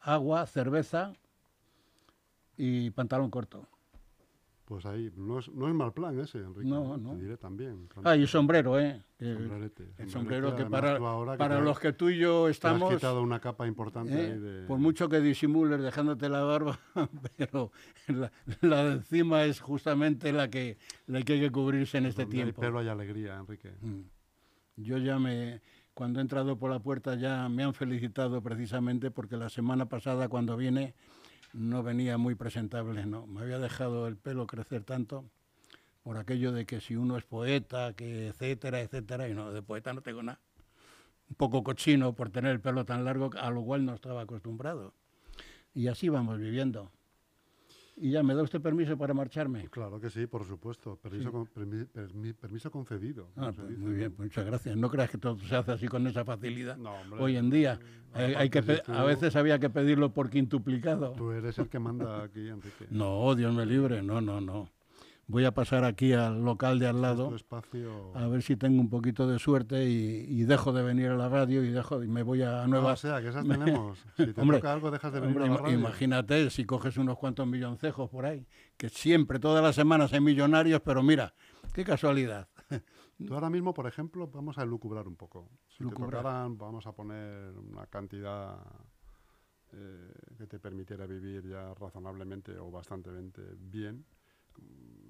agua, 0.00 0.46
cerveza 0.46 1.12
y 2.56 2.88
pantalón 2.90 3.30
corto. 3.30 3.68
Pues 4.66 4.84
ahí, 4.84 5.12
no 5.16 5.38
es, 5.38 5.48
no 5.48 5.68
es 5.68 5.74
mal 5.74 5.92
plan 5.92 6.18
ese, 6.18 6.38
Enrique. 6.38 6.68
No, 6.68 6.96
no. 6.96 7.12
Te 7.12 7.20
diré 7.22 7.36
también. 7.36 7.88
Ah, 8.02 8.16
y 8.16 8.26
sombrero, 8.26 8.80
¿eh? 8.80 9.00
Que- 9.16 9.32
Sombrerete, 9.34 9.92
el 9.98 10.10
sombrero 10.10 10.56
que 10.56 10.66
para, 10.66 10.94
que 10.96 11.36
para 11.38 11.58
te- 11.58 11.62
los 11.62 11.78
que 11.78 11.92
tú 11.92 12.08
y 12.10 12.18
yo 12.18 12.46
te 12.46 12.50
estamos... 12.50 12.90
has 12.90 12.96
quitado 12.96 13.22
una 13.22 13.38
capa 13.38 13.68
importante 13.68 14.12
¿eh? 14.12 14.32
ahí 14.32 14.38
de... 14.40 14.66
Por 14.66 14.78
mucho 14.80 15.08
que 15.08 15.20
disimules 15.20 15.80
dejándote 15.80 16.28
la 16.28 16.42
barba, 16.42 16.80
pero 17.38 17.70
la, 18.08 18.32
la 18.60 18.84
de 18.84 18.92
encima 18.94 19.44
es 19.44 19.60
justamente 19.60 20.32
la 20.32 20.50
que, 20.50 20.78
la 21.06 21.22
que 21.22 21.34
hay 21.34 21.40
que 21.40 21.52
cubrirse 21.52 21.98
en 21.98 22.06
este 22.06 22.22
donde 22.22 22.36
hay 22.38 22.42
tiempo. 22.44 22.60
pelo 22.60 22.80
hay 22.80 22.88
alegría, 22.88 23.36
Enrique. 23.36 23.70
Mm. 23.80 24.00
Yo 24.78 24.98
ya 24.98 25.18
me, 25.20 25.62
cuando 25.94 26.18
he 26.18 26.22
entrado 26.22 26.58
por 26.58 26.72
la 26.72 26.80
puerta 26.80 27.14
ya 27.14 27.48
me 27.48 27.62
han 27.62 27.72
felicitado 27.72 28.42
precisamente 28.42 29.12
porque 29.12 29.36
la 29.36 29.48
semana 29.48 29.86
pasada 29.88 30.28
cuando 30.28 30.56
vine 30.56 30.94
no 31.56 31.82
venía 31.82 32.18
muy 32.18 32.34
presentable, 32.34 33.06
¿no? 33.06 33.26
Me 33.26 33.40
había 33.40 33.58
dejado 33.58 34.06
el 34.06 34.16
pelo 34.16 34.46
crecer 34.46 34.84
tanto 34.84 35.24
por 36.02 36.18
aquello 36.18 36.52
de 36.52 36.66
que 36.66 36.80
si 36.80 36.96
uno 36.96 37.16
es 37.16 37.24
poeta, 37.24 37.94
que 37.94 38.28
etcétera, 38.28 38.80
etcétera, 38.80 39.28
y 39.28 39.34
no, 39.34 39.50
de 39.52 39.62
poeta 39.62 39.92
no 39.92 40.02
tengo 40.02 40.22
nada. 40.22 40.38
Un 41.28 41.34
poco 41.34 41.64
cochino 41.64 42.12
por 42.12 42.30
tener 42.30 42.52
el 42.52 42.60
pelo 42.60 42.84
tan 42.84 43.04
largo, 43.04 43.30
a 43.40 43.50
lo 43.50 43.64
cual 43.64 43.84
no 43.84 43.94
estaba 43.94 44.22
acostumbrado. 44.22 44.92
Y 45.74 45.88
así 45.88 46.08
vamos 46.08 46.38
viviendo. 46.38 46.92
Y 47.98 48.10
ya, 48.10 48.22
¿me 48.22 48.34
da 48.34 48.42
usted 48.42 48.60
permiso 48.60 48.96
para 48.98 49.14
marcharme? 49.14 49.68
Claro 49.70 49.98
que 49.98 50.10
sí, 50.10 50.26
por 50.26 50.44
supuesto. 50.44 50.96
Permiso, 50.96 51.32
con- 51.32 51.46
permi- 51.46 51.88
permi- 51.90 52.34
permiso 52.34 52.70
concedido. 52.70 53.30
Ah, 53.36 53.52
pues 53.56 53.78
muy 53.78 53.94
bien, 53.94 54.14
muchas 54.18 54.44
gracias. 54.44 54.76
No 54.76 54.90
creas 54.90 55.08
que 55.10 55.16
todo 55.16 55.38
se 55.38 55.56
hace 55.56 55.72
así 55.72 55.88
con 55.88 56.06
esa 56.06 56.22
facilidad. 56.22 56.76
No, 56.76 56.92
hombre. 56.92 57.22
Hoy 57.22 57.36
en 57.38 57.48
día 57.48 57.78
hay, 58.12 58.34
hay 58.34 58.50
que 58.50 58.60
si 58.62 58.72
a 58.86 59.02
veces 59.04 59.34
había 59.34 59.58
que 59.58 59.70
pedirlo 59.70 60.12
por 60.12 60.28
quintuplicado. 60.28 61.12
Tú 61.12 61.30
eres 61.30 61.58
el 61.58 61.70
que 61.70 61.78
manda 61.78 62.22
aquí, 62.22 62.46
Enrique. 62.48 62.86
No, 62.90 63.34
Dios 63.34 63.54
me 63.54 63.64
libre, 63.64 64.02
no, 64.02 64.20
no, 64.20 64.42
no. 64.42 64.68
Voy 65.28 65.44
a 65.44 65.52
pasar 65.52 65.82
aquí 65.84 66.12
al 66.12 66.44
local 66.44 66.78
de 66.78 66.86
al 66.86 66.96
Tu 66.96 67.02
lado 67.02 67.34
espacio... 67.34 68.16
a 68.16 68.28
ver 68.28 68.42
si 68.42 68.56
tengo 68.56 68.80
un 68.80 68.88
poquito 68.88 69.26
de 69.26 69.38
suerte 69.40 69.84
y, 69.90 70.24
y 70.28 70.44
dejo 70.44 70.72
de 70.72 70.84
venir 70.84 71.08
a 71.08 71.16
la 71.16 71.28
radio 71.28 71.64
y 71.64 71.70
dejo 71.70 72.02
y 72.04 72.06
me 72.08 72.22
voy 72.22 72.42
a 72.42 72.66
Nueva 72.68 72.92
o 72.92 72.96
sea, 72.96 73.20
que 73.20 73.28
esas 73.28 73.44
tenemos. 73.48 73.98
Si 74.16 74.32
te 74.32 74.40
Hombre, 74.40 74.58
toca 74.58 74.72
algo, 74.72 74.90
dejas 74.92 75.12
de 75.12 75.20
venir 75.20 75.36
Hombre, 75.36 75.50
a 75.50 75.56
la 75.56 75.62
radio. 75.62 75.78
imagínate 75.78 76.50
si 76.50 76.64
coges 76.64 76.96
unos 76.96 77.18
cuantos 77.18 77.46
milloncejos 77.46 78.08
por 78.08 78.24
ahí, 78.24 78.46
que 78.76 78.88
siempre, 78.88 79.40
todas 79.40 79.62
las 79.64 79.74
semanas 79.74 80.12
hay 80.12 80.20
millonarios, 80.20 80.80
pero 80.84 81.02
mira, 81.02 81.34
qué 81.74 81.82
casualidad. 81.84 82.48
Tú 83.26 83.34
ahora 83.34 83.50
mismo, 83.50 83.72
por 83.74 83.86
ejemplo, 83.86 84.28
vamos 84.28 84.58
a 84.58 84.64
lucubrar 84.64 85.08
un 85.08 85.16
poco. 85.16 85.48
Si 85.68 85.82
Lucubrar. 85.82 86.10
te 86.10 86.16
tocaran, 86.18 86.58
vamos 86.58 86.86
a 86.86 86.92
poner 86.92 87.50
una 87.58 87.86
cantidad 87.86 88.58
eh, 89.72 90.12
que 90.38 90.46
te 90.46 90.58
permitiera 90.60 91.06
vivir 91.06 91.48
ya 91.48 91.74
razonablemente 91.74 92.56
o 92.58 92.70
bastante 92.70 93.10
bien, 93.58 94.04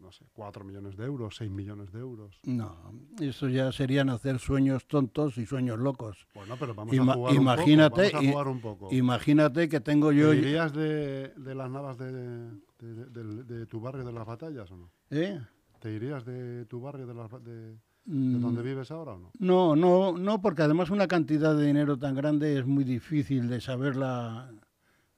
no 0.01 0.13
sé, 0.13 0.25
4 0.35 0.65
millones 0.65 0.97
de 0.97 1.05
euros, 1.05 1.35
6 1.37 1.51
millones 1.51 1.91
de 1.93 1.99
euros. 1.99 2.39
No, 2.45 2.77
eso 3.21 3.49
ya 3.49 3.73
serían 3.73 4.09
hacer 4.09 4.39
sueños 4.39 4.87
tontos 4.87 5.37
y 5.39 5.47
sueños 5.47 5.79
locos. 5.81 6.27
Bueno, 6.35 6.55
pero 6.59 6.75
vamos 6.75 6.95
Ima- 6.95 7.13
a 7.13 7.15
jugar 7.17 7.35
imagínate, 7.35 8.03
un 8.03 8.11
poco. 8.11 8.13
Vamos 8.13 8.23
i- 8.23 8.29
a 8.29 8.33
jugar 8.33 8.49
un 8.49 8.61
poco. 8.61 8.93
Imagínate 8.93 9.69
que 9.69 9.81
tengo 9.81 10.13
yo... 10.13 10.31
¿Te 10.31 10.37
irías 10.37 10.73
de, 10.73 11.29
de 11.37 11.55
las 11.57 11.69
navas 11.71 11.99
de, 11.99 13.67
tu 13.69 13.81
barrio 13.81 14.05
de 14.05 14.13
las 14.13 14.27
batallas 14.27 14.71
o 14.71 14.77
no? 14.77 14.91
¿Eh? 15.11 15.41
¿Te 15.81 15.93
irías 15.93 16.25
de 16.25 16.67
tu 16.67 16.81
barrio 16.81 17.07
de, 17.07 17.15
las 17.15 17.31
de, 17.43 17.73
de 17.73 17.79
Mm, 18.09 18.41
donde 18.41 18.63
vives 18.63 18.93
ahora 18.93 19.15
o 19.15 19.19
no? 19.19 19.33
No, 19.41 19.75
no, 19.75 20.17
no, 20.17 20.41
porque 20.41 20.63
además 20.63 20.91
una 20.91 21.09
cantidad 21.09 21.57
de 21.57 21.67
dinero 21.67 21.99
tan 21.99 22.15
grande 22.15 22.57
es 22.57 22.65
muy 22.65 22.85
difícil 22.85 23.49
de 23.49 23.61
saberla 23.61 24.49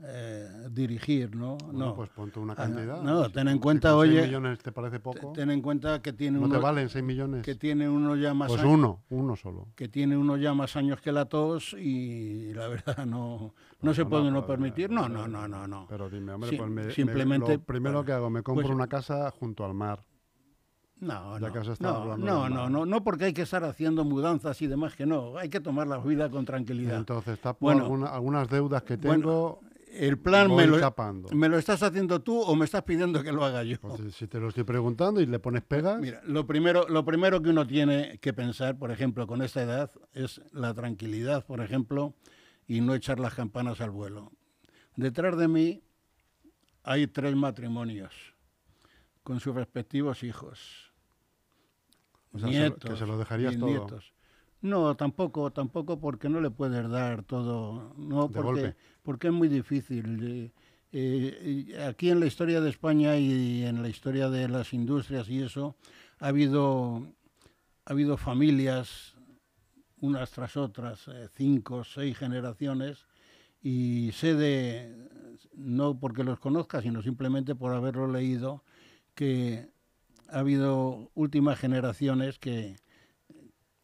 eh, 0.00 0.48
dirigir, 0.70 1.34
¿no? 1.34 1.56
Bueno, 1.56 1.86
no. 1.86 1.94
pues 1.96 2.08
ponte 2.10 2.38
una 2.38 2.52
Ah, 2.52 2.56
cantidad. 2.56 3.02
no, 3.02 3.24
Si 3.26 3.32
ten 3.32 3.48
en 3.48 3.54
si 3.54 3.60
cuenta, 3.60 3.96
oye, 3.96 4.22
millones 4.22 4.58
te 4.60 4.70
parece 4.70 5.00
poco? 5.00 5.32
Ten 5.32 5.50
en 5.50 5.60
cuenta 5.60 6.00
que 6.00 6.12
tiene 6.12 6.38
¿No 6.38 6.44
uno, 6.46 6.54
te 6.54 6.60
valen 6.62 6.88
6 6.88 7.04
millones? 7.04 7.42
que 7.44 7.56
tiene 7.56 7.88
uno 7.88 8.14
ya 8.14 8.32
más 8.32 8.48
Pues 8.48 8.60
años, 8.60 8.74
uno, 8.74 9.02
uno 9.10 9.34
solo. 9.34 9.66
que 9.74 9.88
tiene 9.88 10.16
uno 10.16 10.36
ya 10.36 10.54
más 10.54 10.76
años 10.76 11.00
que 11.00 11.10
la 11.10 11.24
tos 11.24 11.72
y 11.74 12.52
la 12.54 12.68
verdad 12.68 13.06
no, 13.06 13.54
no 13.82 13.92
se 13.94 14.04
No, 14.04 14.08
puede 14.10 14.30
no, 14.30 14.46
permitir. 14.46 14.88
No, 14.90 15.08
no, 15.08 15.26
no, 15.26 15.48
no, 15.48 15.66
no. 15.66 15.86
Pero 15.88 16.08
dime, 16.08 16.32
hombre, 16.32 16.50
Sí, 16.50 16.56
pues 16.56 16.70
me- 16.70 16.84
me- 16.84 16.92
simplemente- 16.92 17.54
lo 17.54 17.62
primero 17.64 18.04
que 18.04 18.12
hago, 18.12 18.30
me 18.30 18.42
compro 18.42 18.66
pues- 18.66 18.74
una 18.74 18.86
casa 18.86 19.30
junto 19.32 19.64
al 19.64 19.74
mar. 19.74 20.04
No, 21.00 21.38
no, 21.38 21.48
no, 21.78 22.16
no, 22.16 22.48
no, 22.48 22.68
no, 22.68 22.84
no 22.84 23.04
porque 23.04 23.26
hay 23.26 23.32
que 23.32 23.42
estar 23.42 23.62
haciendo 23.62 24.04
mudanzas 24.04 24.60
y 24.62 24.66
demás 24.66 24.96
que 24.96 25.06
no, 25.06 25.36
hay 25.38 25.48
que 25.48 25.60
tomar 25.60 25.86
la 25.86 25.98
vida 25.98 26.28
con 26.28 26.44
tranquilidad. 26.44 26.96
Entonces, 26.98 27.40
tapo 27.40 27.58
Bueno. 27.60 27.82
alguna- 27.84 28.08
algunas 28.08 28.48
deudas 28.48 28.82
que 28.82 28.96
Bueno, 28.96 29.14
tengo, 29.22 29.60
El 29.92 30.18
plan 30.18 30.54
me 30.54 30.66
lo, 30.66 30.78
me 31.32 31.48
lo 31.48 31.58
estás 31.58 31.82
haciendo 31.82 32.20
tú 32.20 32.40
o 32.40 32.54
me 32.54 32.64
estás 32.64 32.82
pidiendo 32.82 33.22
que 33.22 33.32
lo 33.32 33.44
haga 33.44 33.62
yo. 33.64 33.78
Pues, 33.80 34.14
si 34.14 34.26
te 34.26 34.38
lo 34.38 34.48
estoy 34.48 34.64
preguntando 34.64 35.20
y 35.20 35.26
le 35.26 35.38
pones 35.38 35.62
pegas, 35.62 36.00
Mira, 36.00 36.20
lo 36.24 36.46
primero, 36.46 36.86
lo 36.88 37.04
primero 37.04 37.42
que 37.42 37.50
uno 37.50 37.66
tiene 37.66 38.18
que 38.18 38.32
pensar, 38.32 38.78
por 38.78 38.90
ejemplo, 38.90 39.26
con 39.26 39.42
esta 39.42 39.62
edad, 39.62 39.90
es 40.12 40.40
la 40.52 40.74
tranquilidad, 40.74 41.44
por 41.46 41.60
ejemplo, 41.60 42.14
y 42.66 42.80
no 42.80 42.94
echar 42.94 43.18
las 43.18 43.34
campanas 43.34 43.80
al 43.80 43.90
vuelo. 43.90 44.32
Detrás 44.96 45.36
de 45.36 45.48
mí 45.48 45.82
hay 46.82 47.06
tres 47.06 47.34
matrimonios 47.34 48.14
con 49.22 49.40
sus 49.40 49.54
respectivos 49.54 50.22
hijos. 50.22 50.92
O 52.32 52.38
sea, 52.38 52.48
nietos, 52.48 52.90
que 52.90 52.96
se 52.96 53.06
lo 53.06 53.18
dejarías 53.18 53.56
todo. 53.56 53.66
bisnietos. 53.66 54.12
No, 54.60 54.96
tampoco, 54.96 55.52
tampoco 55.52 56.00
porque 56.00 56.28
no 56.28 56.40
le 56.40 56.50
puedes 56.50 56.88
dar 56.88 57.22
todo, 57.22 57.94
no 57.96 58.28
De 58.28 58.34
porque, 58.34 58.42
golpe. 58.42 58.74
porque 59.02 59.28
es 59.28 59.32
muy 59.32 59.48
difícil. 59.48 60.50
eh, 60.90 61.68
eh, 61.72 61.84
aquí 61.84 62.10
en 62.10 62.18
la 62.20 62.26
historia 62.26 62.60
de 62.60 62.70
España 62.70 63.16
y 63.16 63.64
en 63.64 63.82
la 63.82 63.88
historia 63.88 64.28
de 64.30 64.48
las 64.48 64.72
industrias 64.72 65.28
y 65.28 65.42
eso, 65.42 65.76
ha 66.18 66.28
habido, 66.28 67.06
ha 67.84 67.92
habido 67.92 68.16
familias, 68.16 69.14
unas 70.00 70.30
tras 70.32 70.56
otras, 70.56 71.06
eh, 71.08 71.28
cinco, 71.36 71.84
seis 71.84 72.16
generaciones, 72.18 73.06
y 73.62 74.10
sé 74.12 74.34
de, 74.34 75.08
no 75.54 75.98
porque 75.98 76.24
los 76.24 76.40
conozca, 76.40 76.80
sino 76.82 77.02
simplemente 77.02 77.54
por 77.54 77.74
haberlo 77.74 78.08
leído, 78.10 78.64
que 79.14 79.68
ha 80.28 80.40
habido 80.40 81.10
últimas 81.14 81.58
generaciones 81.58 82.38
que, 82.38 82.76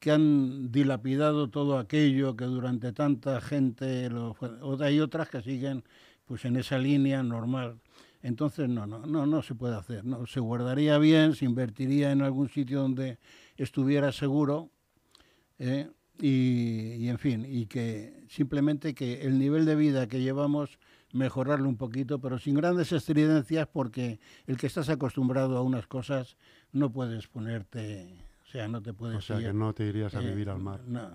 que 0.04 0.10
han 0.10 0.70
dilapidado 0.70 1.48
todo 1.48 1.78
aquello 1.78 2.36
que 2.36 2.44
durante 2.44 2.92
tanta 2.92 3.40
gente 3.40 4.10
lo 4.10 4.34
fue. 4.34 4.50
Hay 4.80 5.00
otras 5.00 5.30
que 5.30 5.40
siguen 5.40 5.82
pues 6.26 6.44
en 6.44 6.56
esa 6.56 6.76
línea 6.76 7.22
normal. 7.22 7.80
Entonces 8.20 8.68
no, 8.68 8.86
no, 8.86 8.98
no, 9.06 9.24
no 9.24 9.40
se 9.40 9.54
puede 9.54 9.76
hacer. 9.76 10.04
No, 10.04 10.26
se 10.26 10.40
guardaría 10.40 10.98
bien, 10.98 11.34
se 11.34 11.46
invertiría 11.46 12.12
en 12.12 12.20
algún 12.20 12.50
sitio 12.50 12.82
donde 12.82 13.18
estuviera 13.56 14.12
seguro. 14.12 14.68
¿eh? 15.58 15.88
Y, 16.20 16.96
y, 16.98 17.08
en 17.08 17.18
fin, 17.18 17.46
y 17.48 17.64
que 17.64 18.26
simplemente 18.28 18.94
que 18.94 19.22
el 19.22 19.38
nivel 19.38 19.64
de 19.64 19.74
vida 19.74 20.06
que 20.06 20.20
llevamos 20.20 20.78
mejorarlo 21.12 21.66
un 21.66 21.78
poquito, 21.78 22.20
pero 22.20 22.38
sin 22.38 22.56
grandes 22.56 22.92
estridencias, 22.92 23.68
porque 23.68 24.20
el 24.46 24.58
que 24.58 24.66
estás 24.66 24.90
acostumbrado 24.90 25.56
a 25.56 25.62
unas 25.62 25.86
cosas 25.86 26.36
no 26.72 26.92
puedes 26.92 27.26
ponerte 27.26 28.14
sea, 28.54 28.68
no 28.68 28.80
te 28.80 28.92
puedes 28.92 29.18
O 29.18 29.20
sea, 29.20 29.40
ir, 29.40 29.46
que 29.48 29.52
no 29.52 29.72
te 29.72 29.84
irías 29.86 30.14
a 30.14 30.22
eh, 30.22 30.26
vivir 30.28 30.48
al 30.48 30.60
mar. 30.60 30.80
No, 30.86 31.10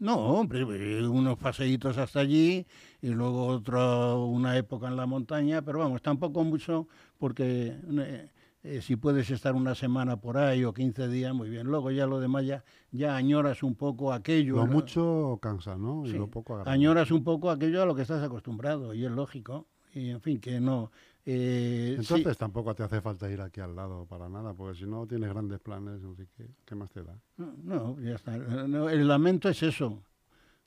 no, 0.00 0.16
hombre, 0.16 0.60
eh, 0.62 1.06
unos 1.06 1.38
paseitos 1.38 1.96
hasta 1.98 2.18
allí 2.20 2.66
y 3.00 3.08
luego 3.10 3.46
otra 3.46 4.14
una 4.16 4.56
época 4.56 4.88
en 4.88 4.96
la 4.96 5.06
montaña, 5.06 5.62
pero 5.62 5.78
vamos, 5.78 6.02
tampoco 6.02 6.42
mucho 6.42 6.88
porque 7.16 7.76
eh, 7.98 8.28
eh, 8.64 8.80
si 8.82 8.96
puedes 8.96 9.30
estar 9.30 9.54
una 9.54 9.74
semana 9.76 10.16
por 10.16 10.36
ahí 10.36 10.64
o 10.64 10.74
15 10.74 11.06
días, 11.08 11.32
muy 11.32 11.48
bien. 11.48 11.68
Luego 11.68 11.90
ya 11.92 12.06
lo 12.06 12.18
demás 12.18 12.44
ya, 12.44 12.64
ya 12.90 13.14
añoras 13.14 13.62
un 13.62 13.76
poco 13.76 14.12
aquello. 14.12 14.56
Lo 14.56 14.66
mucho 14.66 15.38
cansa, 15.40 15.76
¿no? 15.76 16.04
Y 16.06 16.10
Sí. 16.10 16.16
lo 16.18 16.28
poco 16.28 16.54
agradable. 16.54 16.74
añoras 16.74 17.10
un 17.12 17.22
poco 17.22 17.50
aquello 17.50 17.80
a 17.82 17.86
lo 17.86 17.94
que 17.94 18.02
estás 18.02 18.22
acostumbrado 18.22 18.94
y 18.94 19.04
es 19.04 19.10
lógico. 19.12 19.68
Y 19.94 20.10
en 20.10 20.20
fin, 20.20 20.40
que 20.40 20.58
no. 20.58 20.90
Eh, 21.26 21.94
sí, 21.96 22.00
Entonces 22.00 22.36
tampoco 22.38 22.74
te 22.74 22.82
hace 22.82 23.00
falta 23.00 23.30
ir 23.30 23.40
aquí 23.40 23.60
al 23.60 23.74
lado 23.74 24.06
para 24.06 24.28
nada, 24.28 24.52
porque 24.54 24.78
si 24.78 24.86
no 24.86 25.06
tienes 25.06 25.30
grandes 25.30 25.60
planes, 25.60 26.00
qué, 26.36 26.48
¿qué 26.64 26.74
más 26.74 26.90
te 26.90 27.02
da? 27.02 27.16
no, 27.36 27.54
no, 27.62 28.00
ya 28.00 28.14
está. 28.14 28.36
No, 28.36 28.88
el 28.90 29.08
lamento 29.08 29.48
es 29.48 29.62
eso, 29.62 30.02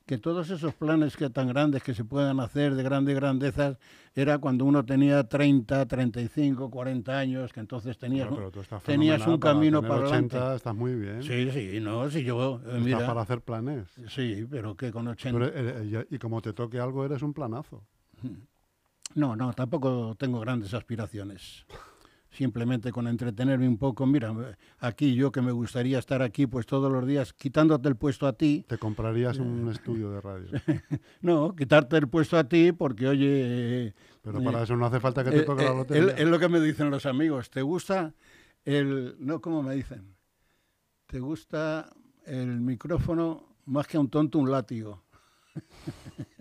que 0.06 0.18
todos 0.18 0.50
esos 0.50 0.74
planes 0.74 1.16
que 1.16 1.28
tan 1.30 1.48
grandes 1.48 1.82
que 1.82 1.94
se 1.94 2.04
puedan 2.04 2.40
hacer 2.40 2.74
de 2.74 2.82
grandes 2.82 3.14
grandezas 3.14 3.78
era 4.14 4.38
cuando 4.38 4.64
uno 4.64 4.84
tenía 4.84 5.22
30, 5.24 5.86
35, 5.86 6.70
40 6.70 7.18
años, 7.18 7.52
que 7.52 7.60
entonces 7.60 7.98
tenías, 7.98 8.30
Bueno, 8.30 8.50
tenías 8.84 9.26
un 9.26 9.38
camino 9.38 9.80
tener 9.82 9.88
para 9.96 10.08
80 10.08 10.36
adelante. 10.36 10.56
estás 10.56 10.74
muy 10.74 10.94
bien. 10.94 11.22
Sí, 11.22 11.50
sí, 11.50 11.78
no, 11.80 12.10
si 12.10 12.24
yo, 12.24 12.60
eh, 12.66 12.80
mira, 12.80 13.06
para 13.06 13.20
hacer 13.20 13.42
planes. 13.42 13.86
sí, 14.08 14.46
pero 14.50 14.74
que 14.76 14.90
con 14.90 15.04
Tú 15.04 15.10
80... 15.10 15.46
eres- 15.46 15.52
eh, 15.92 16.04
y 16.10 16.14
y 16.16 16.18
como 16.18 16.40
te 16.40 16.52
toque 16.52 16.80
algo, 16.80 17.04
eres 17.04 17.22
un 17.22 17.34
planazo. 17.34 17.84
No, 19.14 19.34
no, 19.36 19.52
tampoco 19.52 20.14
tengo 20.18 20.40
grandes 20.40 20.74
aspiraciones. 20.74 21.64
Simplemente 22.30 22.92
con 22.92 23.08
entretenerme 23.08 23.66
un 23.66 23.78
poco. 23.78 24.06
Mira, 24.06 24.34
aquí 24.78 25.14
yo 25.14 25.32
que 25.32 25.40
me 25.40 25.50
gustaría 25.50 25.98
estar 25.98 26.20
aquí 26.22 26.46
pues 26.46 26.66
todos 26.66 26.92
los 26.92 27.06
días 27.06 27.32
quitándote 27.32 27.88
el 27.88 27.96
puesto 27.96 28.26
a 28.26 28.34
ti. 28.34 28.64
Te 28.68 28.76
comprarías 28.78 29.38
un 29.38 29.68
estudio 29.70 30.10
de 30.10 30.20
radio. 30.20 30.48
No, 31.22 31.56
quitarte 31.56 31.96
el 31.96 32.06
puesto 32.08 32.36
a 32.36 32.44
ti 32.44 32.72
porque, 32.72 33.08
oye... 33.08 33.86
eh, 33.88 33.94
Pero 34.22 34.40
eh, 34.40 34.44
para 34.44 34.62
eso 34.62 34.76
no 34.76 34.84
hace 34.86 35.00
falta 35.00 35.24
que 35.24 35.30
te 35.30 35.38
eh, 35.38 35.42
toque 35.42 35.62
la 35.64 35.70
eh, 35.70 35.74
lotería. 35.74 36.12
es- 36.14 36.20
es 36.20 36.28
lo 36.28 36.38
que 36.38 36.48
me 36.50 36.60
dicen 36.60 36.90
los 36.90 37.06
amigos. 37.06 37.48
¿Te 37.50 37.62
gusta 37.62 38.14
el... 38.64 39.16
No, 39.18 39.40
¿cómo 39.40 39.62
me 39.62 39.74
dicen? 39.74 40.14
¿Te 41.06 41.18
gusta 41.18 41.88
el 42.26 42.60
micrófono 42.60 43.56
más 43.64 43.86
que 43.86 43.96
a 43.96 44.00
un 44.00 44.10
tonto 44.10 44.38
un 44.38 44.50
látigo? 44.50 45.02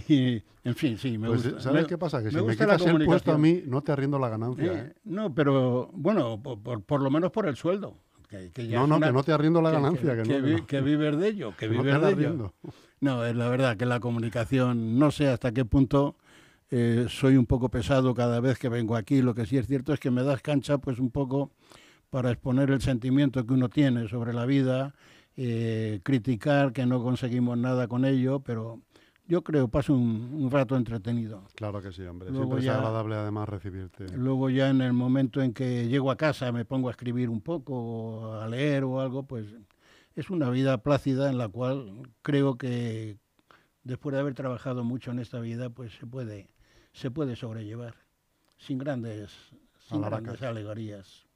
y, 0.08 0.42
en 0.64 0.74
fin, 0.74 0.96
sí, 0.96 1.18
me 1.18 1.28
Pues, 1.28 1.42
gusta. 1.44 1.60
¿Sabes 1.60 1.82
Me- 1.82 1.88
qué 1.88 1.98
pasa? 1.98 2.22
Que 2.22 2.30
si 2.30 2.36
me 2.36 2.42
me 2.42 2.52
quitas 2.56 2.80
el 2.86 3.04
puesto 3.04 3.32
a 3.32 3.38
mí, 3.38 3.62
no 3.66 3.82
te 3.82 3.92
arriendo 3.92 4.18
la 4.18 4.28
ganancia. 4.28 4.64
Eh, 4.72 4.86
¿eh? 4.88 4.92
No, 5.04 5.34
pero 5.34 5.90
bueno, 5.92 6.40
por, 6.42 6.60
por- 6.62 6.82
por 6.82 7.02
lo 7.02 7.10
menos 7.10 7.30
por 7.30 7.46
el 7.46 7.56
sueldo. 7.56 7.96
Que, 8.28 8.50
que 8.50 8.66
ya 8.66 8.78
No, 8.80 8.86
no, 8.86 8.96
una- 8.96 9.06
que 9.08 9.12
no 9.12 9.22
te 9.22 9.32
arriendo 9.32 9.60
la 9.60 9.70
que- 9.70 9.76
ganancia. 9.76 10.22
Que, 10.22 10.28
no, 10.40 10.46
vi- 10.46 10.54
que 10.54 10.60
no. 10.60 10.66
que 10.66 10.80
vives 10.80 11.16
de 11.18 11.28
ello, 11.28 11.54
que 11.56 11.68
no 11.68 11.82
vives 11.82 12.00
de 12.00 12.10
ello. 12.12 12.52
No, 13.00 13.24
es 13.26 13.34
la 13.36 13.48
verdad 13.48 13.76
que 13.76 13.84
la 13.86 14.00
comunicación, 14.00 14.98
no 14.98 15.10
sé 15.10 15.28
hasta 15.28 15.52
qué 15.52 15.64
punto 15.64 16.16
eh, 16.70 17.06
soy 17.10 17.36
un 17.36 17.44
poco 17.44 17.68
pesado 17.68 18.14
cada 18.14 18.40
vez 18.40 18.58
que 18.58 18.70
vengo 18.70 18.96
aquí. 18.96 19.20
Lo 19.20 19.34
que 19.34 19.44
sí 19.44 19.58
es 19.58 19.66
cierto 19.66 19.92
es 19.92 20.00
que 20.00 20.10
me 20.10 20.22
das 20.22 20.40
cancha 20.40 20.78
pues 20.78 20.98
un 21.00 21.10
poco 21.10 21.50
para 22.08 22.30
exponer 22.30 22.70
el 22.70 22.80
sentimiento 22.80 23.44
que 23.44 23.52
uno 23.52 23.68
tiene 23.68 24.08
sobre 24.08 24.32
la 24.32 24.46
vida, 24.46 24.94
criticar 26.02 26.72
que 26.72 26.86
no 26.86 27.02
conseguimos 27.02 27.58
nada 27.58 27.88
con 27.88 28.04
ello, 28.04 28.40
pero 28.40 28.80
yo 29.26 29.42
creo 29.42 29.68
paso 29.68 29.94
un, 29.94 30.30
un 30.34 30.50
rato 30.50 30.76
entretenido. 30.76 31.44
Claro 31.54 31.80
que 31.80 31.92
sí, 31.92 32.02
hombre. 32.02 32.30
Luego 32.30 32.46
Siempre 32.46 32.64
ya- 32.64 32.72
es 32.72 32.78
agradable 32.78 33.14
además 33.16 33.48
recibirte. 33.48 34.08
Luego 34.16 34.50
ya 34.50 34.68
en 34.70 34.80
el 34.80 34.92
momento 34.92 35.40
en 35.42 35.52
que 35.52 35.88
llego 35.88 36.10
a 36.10 36.16
casa 36.16 36.52
me 36.52 36.64
pongo 36.64 36.88
a 36.88 36.90
escribir 36.92 37.28
un 37.30 37.40
poco, 37.40 37.74
o 37.74 38.32
a 38.34 38.48
leer 38.48 38.84
o 38.84 39.00
algo, 39.00 39.22
pues 39.24 39.46
es 40.14 40.28
una 40.30 40.50
vida 40.50 40.78
plácida 40.78 41.30
en 41.30 41.38
la 41.38 41.48
cual 41.48 42.02
creo 42.22 42.56
que 42.58 43.16
después 43.84 44.12
de 44.14 44.20
haber 44.20 44.34
trabajado 44.34 44.84
mucho 44.84 45.10
en 45.10 45.18
esta 45.18 45.40
vida, 45.40 45.70
pues 45.70 45.92
se 45.94 46.06
puede, 46.06 46.50
se 46.92 47.10
puede 47.10 47.34
sobrellevar 47.36 47.94
sin 48.58 48.78
grandes, 48.78 49.32
sin 49.88 50.02
grandes 50.02 50.42
alegorías. 50.42 51.26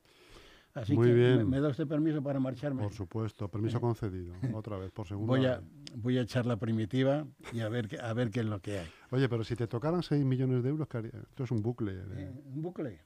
Así 0.77 0.95
Muy 0.95 1.07
que 1.09 1.15
me- 1.15 1.19
bien. 1.37 1.49
Me, 1.49 1.59
da 1.61 1.69
usted 1.71 1.87
permiso 1.89 2.23
para 2.23 2.39
marcharme. 2.39 2.83
Por 2.83 2.93
supuesto, 2.93 3.49
permiso 3.49 3.81
concedido. 3.81 4.35
Otra 4.53 4.77
vez, 4.77 4.91
por 4.93 5.09
segunda 5.09 5.27
Voy 5.31 5.47
a, 5.47 5.57
vez. 5.57 5.65
voy 5.97 6.19
a 6.19 6.21
echar 6.21 6.45
la 6.45 6.59
primitiva 6.59 7.27
y 7.53 7.61
a 7.61 7.69
ver, 7.71 7.89
qué- 7.89 7.99
a 7.99 8.13
ver 8.13 8.31
qué 8.31 8.41
es 8.41 8.47
lo 8.47 8.61
que 8.61 8.81
hay. 8.81 8.87
Oye, 9.11 9.27
pero 9.29 9.43
si 9.43 9.57
te 9.57 9.67
tocaran 9.67 10.03
6 10.03 10.23
millones 10.25 10.63
de 10.63 10.69
euros. 10.69 10.87
Esto 10.93 11.45
es 11.45 11.51
un 11.51 11.63
bucle. 11.63 11.95
de- 11.95 12.25
Eh, 12.25 12.31
¿Un 12.55 12.61
bucle? 12.61 13.01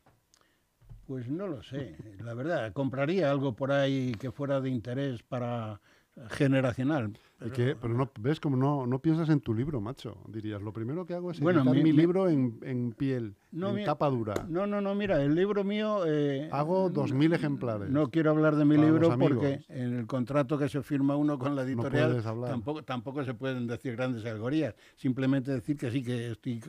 Pues 1.07 1.29
no 1.29 1.47
lo 1.47 1.63
sé. 1.63 1.97
La 2.25 2.35
verdad, 2.35 2.73
compraría 2.73 3.31
algo 3.31 3.55
por 3.55 3.71
ahí 3.73 4.13
que 4.19 4.33
fuera 4.33 4.61
de 4.61 4.71
interés 4.71 5.23
para 5.23 5.81
generacional. 6.29 7.13
Pero 7.39 7.89
no, 7.89 8.11
ves 8.21 8.39
como 8.39 8.55
no, 8.59 8.87
no 8.87 8.99
piensas 8.99 9.31
en 9.31 9.41
tu 9.41 9.55
libro, 9.55 9.81
macho. 9.81 10.19
Dirías, 10.29 10.61
lo 10.61 10.75
primero 10.75 11.07
que 11.07 11.15
hago 11.15 11.31
es 11.31 11.41
Bueno, 11.41 11.61
editar 11.61 11.75
mi- 11.75 11.83
mi, 11.85 11.93
libro 11.93 12.29
en, 12.29 12.59
en 12.63 12.93
piel, 12.93 13.35
No, 13.51 13.71
en 13.71 13.77
mi- 13.77 13.85
tapa 13.85 14.11
dura. 14.11 14.47
No, 14.47 14.67
no, 14.67 14.83
no, 14.83 14.95
mira, 14.95 15.23
el 15.23 15.35
libro 15.35 15.65
mío... 15.65 16.03
eh, 16.07 16.51
Hago 16.53 16.91
2.000 16.91 17.33
ejemplares. 17.33 17.89
No 17.89 18.11
quiero 18.11 18.33
hablar 18.33 18.57
de 18.57 18.67
mi 18.67 18.77
libro 18.77 19.17
porque 19.19 19.65
en 19.69 19.95
el 19.99 20.07
contrato 20.07 20.59
que 20.59 20.69
se 20.69 20.83
firma 20.83 21.17
uno 21.17 21.39
con 21.39 21.57
la 21.57 21.63
editorial 21.63 22.23
tampoco, 22.47 22.83
tampoco 22.85 23.25
se 23.25 23.33
pueden 23.33 23.67
decir 23.67 23.97
grandes 23.97 24.23
alegorías. 24.27 24.75
Simplemente 24.97 25.51
decir 25.51 25.79
que 25.79 25.91
sí, 25.91 26.03
que 26.03 26.33
estoy 26.33 26.61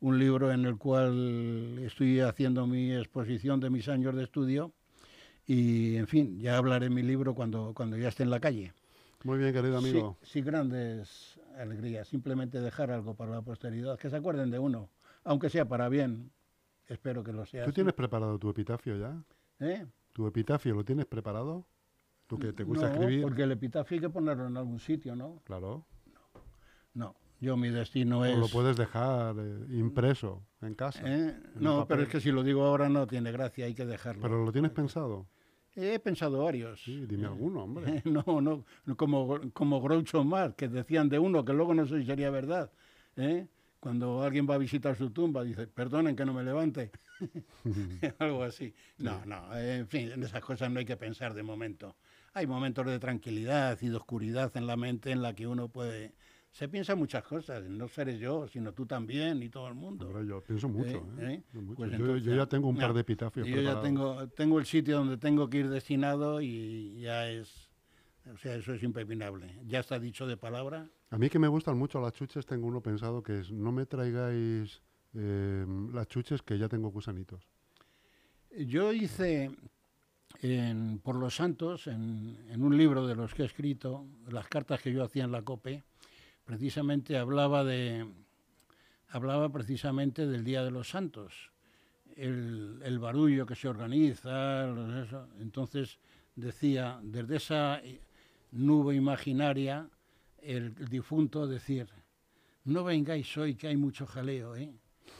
un 0.00 0.20
libro 0.20 0.52
en 0.52 0.64
el 0.66 0.76
cual 0.76 1.78
estoy 1.80 2.20
haciendo 2.20 2.64
mi 2.68 2.92
exposición 2.94 3.58
de 3.58 3.70
mis 3.70 3.88
años 3.88 4.14
de 4.14 4.22
estudio 4.22 4.70
y, 5.48 5.96
en 5.96 6.06
fin, 6.06 6.38
ya 6.38 6.56
hablaré 6.58 6.86
en 6.86 6.94
mi 6.94 7.02
libro 7.02 7.34
cuando, 7.34 7.72
cuando 7.74 7.96
ya 7.96 8.06
esté 8.08 8.22
en 8.22 8.30
la 8.30 8.38
calle. 8.38 8.72
Muy 9.24 9.38
bien, 9.38 9.52
querido 9.52 9.78
amigo. 9.78 10.18
sí, 10.22 10.42
grandes 10.42 11.40
alegrías. 11.56 12.08
Simplemente 12.08 12.60
dejar 12.60 12.90
algo 12.90 13.14
para 13.14 13.32
la 13.32 13.42
posteridad, 13.42 13.98
que 13.98 14.10
se 14.10 14.16
acuerden 14.16 14.50
de 14.50 14.58
uno, 14.58 14.90
aunque 15.24 15.48
sea 15.48 15.66
para 15.66 15.88
bien. 15.88 16.32
Espero 16.88 17.22
que 17.22 17.32
lo 17.32 17.46
sea. 17.46 17.64
¿Tú 17.64 17.70
así. 17.70 17.74
tienes 17.76 17.94
preparado 17.94 18.38
tu 18.38 18.50
epitafio 18.50 18.96
ya? 18.98 19.22
¿Eh? 19.60 19.86
¿Tu 20.12 20.26
epitafio 20.26 20.74
lo 20.74 20.84
tienes 20.84 21.06
preparado? 21.06 21.66
¿Tú 22.26 22.38
que 22.38 22.52
te 22.52 22.64
gusta 22.64 22.88
no, 22.88 22.92
escribir? 22.94 23.22
porque 23.22 23.42
el 23.42 23.52
epitafio 23.52 23.96
hay 23.96 24.00
que 24.00 24.10
ponerlo 24.10 24.46
en 24.46 24.56
algún 24.56 24.80
sitio, 24.80 25.14
¿no? 25.14 25.40
Claro. 25.44 25.84
No, 26.94 27.14
yo 27.40 27.56
mi 27.56 27.68
destino 27.70 28.20
O 28.20 28.24
es... 28.24 28.36
lo 28.36 28.48
puedes 28.48 28.76
dejar 28.76 29.36
eh, 29.38 29.66
impreso 29.70 30.42
en 30.60 30.74
casa. 30.74 31.00
¿Eh? 31.04 31.28
en 31.28 31.42
No, 31.56 31.86
pero 31.86 32.02
es 32.02 32.08
que 32.08 32.20
si 32.20 32.30
lo 32.30 32.42
digo 32.42 32.64
ahora 32.64 32.88
no 32.88 33.06
tiene 33.06 33.32
gracia, 33.32 33.66
hay 33.66 33.74
que 33.74 33.86
dejarlo. 33.86 34.22
Pero 34.22 34.44
lo 34.44 34.52
tienes 34.52 34.70
pensado. 34.72 35.26
He 35.74 35.98
pensado 35.98 36.44
varios. 36.44 36.82
Sí, 36.82 37.06
dime 37.06 37.26
alguno, 37.26 37.64
hombre. 37.64 38.02
No, 38.04 38.40
no, 38.40 38.64
como, 38.96 39.40
como 39.52 39.80
Groucho 39.80 40.22
Marx, 40.24 40.54
que 40.56 40.68
decían 40.68 41.08
de 41.08 41.18
uno, 41.18 41.44
que 41.44 41.52
luego 41.52 41.74
no 41.74 41.86
sé 41.86 42.00
si 42.00 42.06
sería 42.06 42.30
verdad. 42.30 42.70
¿eh? 43.16 43.46
Cuando 43.80 44.22
alguien 44.22 44.46
va 44.48 44.54
a 44.54 44.58
visitar 44.58 44.96
su 44.96 45.10
tumba, 45.10 45.42
dice, 45.42 45.66
perdonen 45.66 46.14
que 46.14 46.24
no 46.24 46.34
me 46.34 46.44
levante. 46.44 46.90
Algo 48.18 48.44
así. 48.44 48.74
No, 48.98 49.24
no, 49.24 49.56
en 49.56 49.88
fin, 49.88 50.12
en 50.12 50.22
esas 50.22 50.42
cosas 50.42 50.70
no 50.70 50.78
hay 50.78 50.84
que 50.84 50.96
pensar 50.96 51.34
de 51.34 51.42
momento. 51.42 51.96
Hay 52.34 52.46
momentos 52.46 52.86
de 52.86 52.98
tranquilidad 52.98 53.78
y 53.80 53.88
de 53.88 53.96
oscuridad 53.96 54.56
en 54.56 54.66
la 54.66 54.76
mente 54.76 55.10
en 55.10 55.22
la 55.22 55.34
que 55.34 55.46
uno 55.46 55.68
puede... 55.68 56.12
Se 56.52 56.68
piensa 56.68 56.94
muchas 56.94 57.24
cosas, 57.24 57.64
no 57.64 57.88
seré 57.88 58.18
yo, 58.18 58.46
sino 58.46 58.72
tú 58.74 58.84
también 58.84 59.42
y 59.42 59.48
todo 59.48 59.68
el 59.68 59.74
mundo. 59.74 60.06
Hombre, 60.06 60.26
yo 60.26 60.42
pienso 60.42 60.68
mucho. 60.68 60.98
Eh, 61.18 61.24
¿eh? 61.34 61.42
eh, 61.54 61.58
Mucho. 61.58 61.76
pues 61.76 61.90
yo, 61.92 61.96
entonces- 61.96 62.24
yo 62.24 62.34
ya 62.36 62.46
tengo 62.46 62.68
un 62.68 62.76
par 62.76 62.92
de 62.92 63.00
epitafios 63.00 63.46
yo 63.48 63.62
ya 63.62 63.80
tengo, 63.80 64.28
tengo 64.28 64.58
el 64.58 64.66
sitio 64.66 64.98
donde 64.98 65.16
tengo 65.16 65.48
que 65.48 65.58
ir 65.58 65.70
destinado 65.70 66.42
y 66.42 67.00
ya 67.00 67.30
es, 67.30 67.70
o 68.30 68.36
sea, 68.36 68.54
eso 68.56 68.74
es 68.74 68.82
impepinable. 68.82 69.60
Ya 69.66 69.80
está 69.80 69.98
dicho 69.98 70.26
de 70.26 70.36
palabra. 70.36 70.90
A 71.08 71.16
mí 71.16 71.30
que 71.30 71.38
me 71.38 71.48
gustan 71.48 71.78
mucho 71.78 72.00
las 72.02 72.12
chuches, 72.12 72.44
tengo 72.44 72.66
uno 72.66 72.82
pensado 72.82 73.22
que 73.22 73.40
es 73.40 73.50
no 73.50 73.72
me 73.72 73.86
traigáis 73.86 74.82
eh, 75.14 75.64
las 75.94 76.06
chuches 76.08 76.42
que 76.42 76.58
ya 76.58 76.68
tengo 76.68 76.90
gusanitos. 76.90 77.48
Yo 78.54 78.92
hice 78.92 79.50
en- 80.42 80.98
por 81.02 81.16
los 81.16 81.34
santos, 81.34 81.86
en, 81.86 82.36
en 82.50 82.62
un 82.62 82.76
libro 82.76 83.06
de 83.06 83.14
los 83.14 83.32
que 83.32 83.42
he 83.42 83.46
escrito, 83.46 84.06
las 84.28 84.48
cartas 84.48 84.82
que 84.82 84.92
yo 84.92 85.02
hacía 85.02 85.24
en 85.24 85.32
la 85.32 85.40
COPE, 85.42 85.82
precisamente 86.44 87.16
hablaba 87.16 87.64
de 87.64 88.06
hablaba 89.12 89.50
precisamente 89.50 90.26
del 90.26 90.42
Día 90.42 90.64
de 90.64 90.70
los 90.70 90.88
Santos, 90.88 91.50
el, 92.16 92.98
barullo 92.98 93.44
que 93.44 93.54
se 93.54 93.68
organiza, 93.68 94.64
entonces 95.38 95.98
decía, 96.34 96.98
desde 97.02 97.36
esa 97.36 97.82
nube 98.52 98.94
imaginaria, 98.94 99.88
el, 100.40 100.74
difunto 100.74 101.46
decir, 101.46 101.88
no 102.64 102.84
vengáis 102.84 103.36
hoy 103.36 103.54
que 103.54 103.68
hay 103.68 103.76
mucho 103.76 104.06
jaleo, 104.06 104.56
¿eh? 104.56 104.72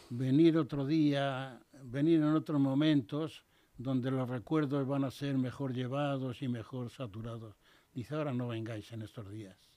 venir 0.08 0.56
otro 0.56 0.86
día, 0.86 1.60
venir 1.84 2.20
en 2.20 2.34
otros 2.34 2.60
momentos 2.60 3.44
donde 3.76 4.10
los 4.10 4.28
recuerdos 4.28 4.86
van 4.86 5.04
a 5.04 5.10
ser 5.10 5.36
mejor 5.36 5.74
llevados 5.74 6.40
y 6.40 6.48
mejor 6.48 6.90
saturados. 6.90 7.56
Dice, 7.92 8.14
ahora 8.14 8.32
no 8.32 8.48
vengáis 8.48 8.90
en 8.92 9.02
estos 9.02 9.30
días. 9.30 9.71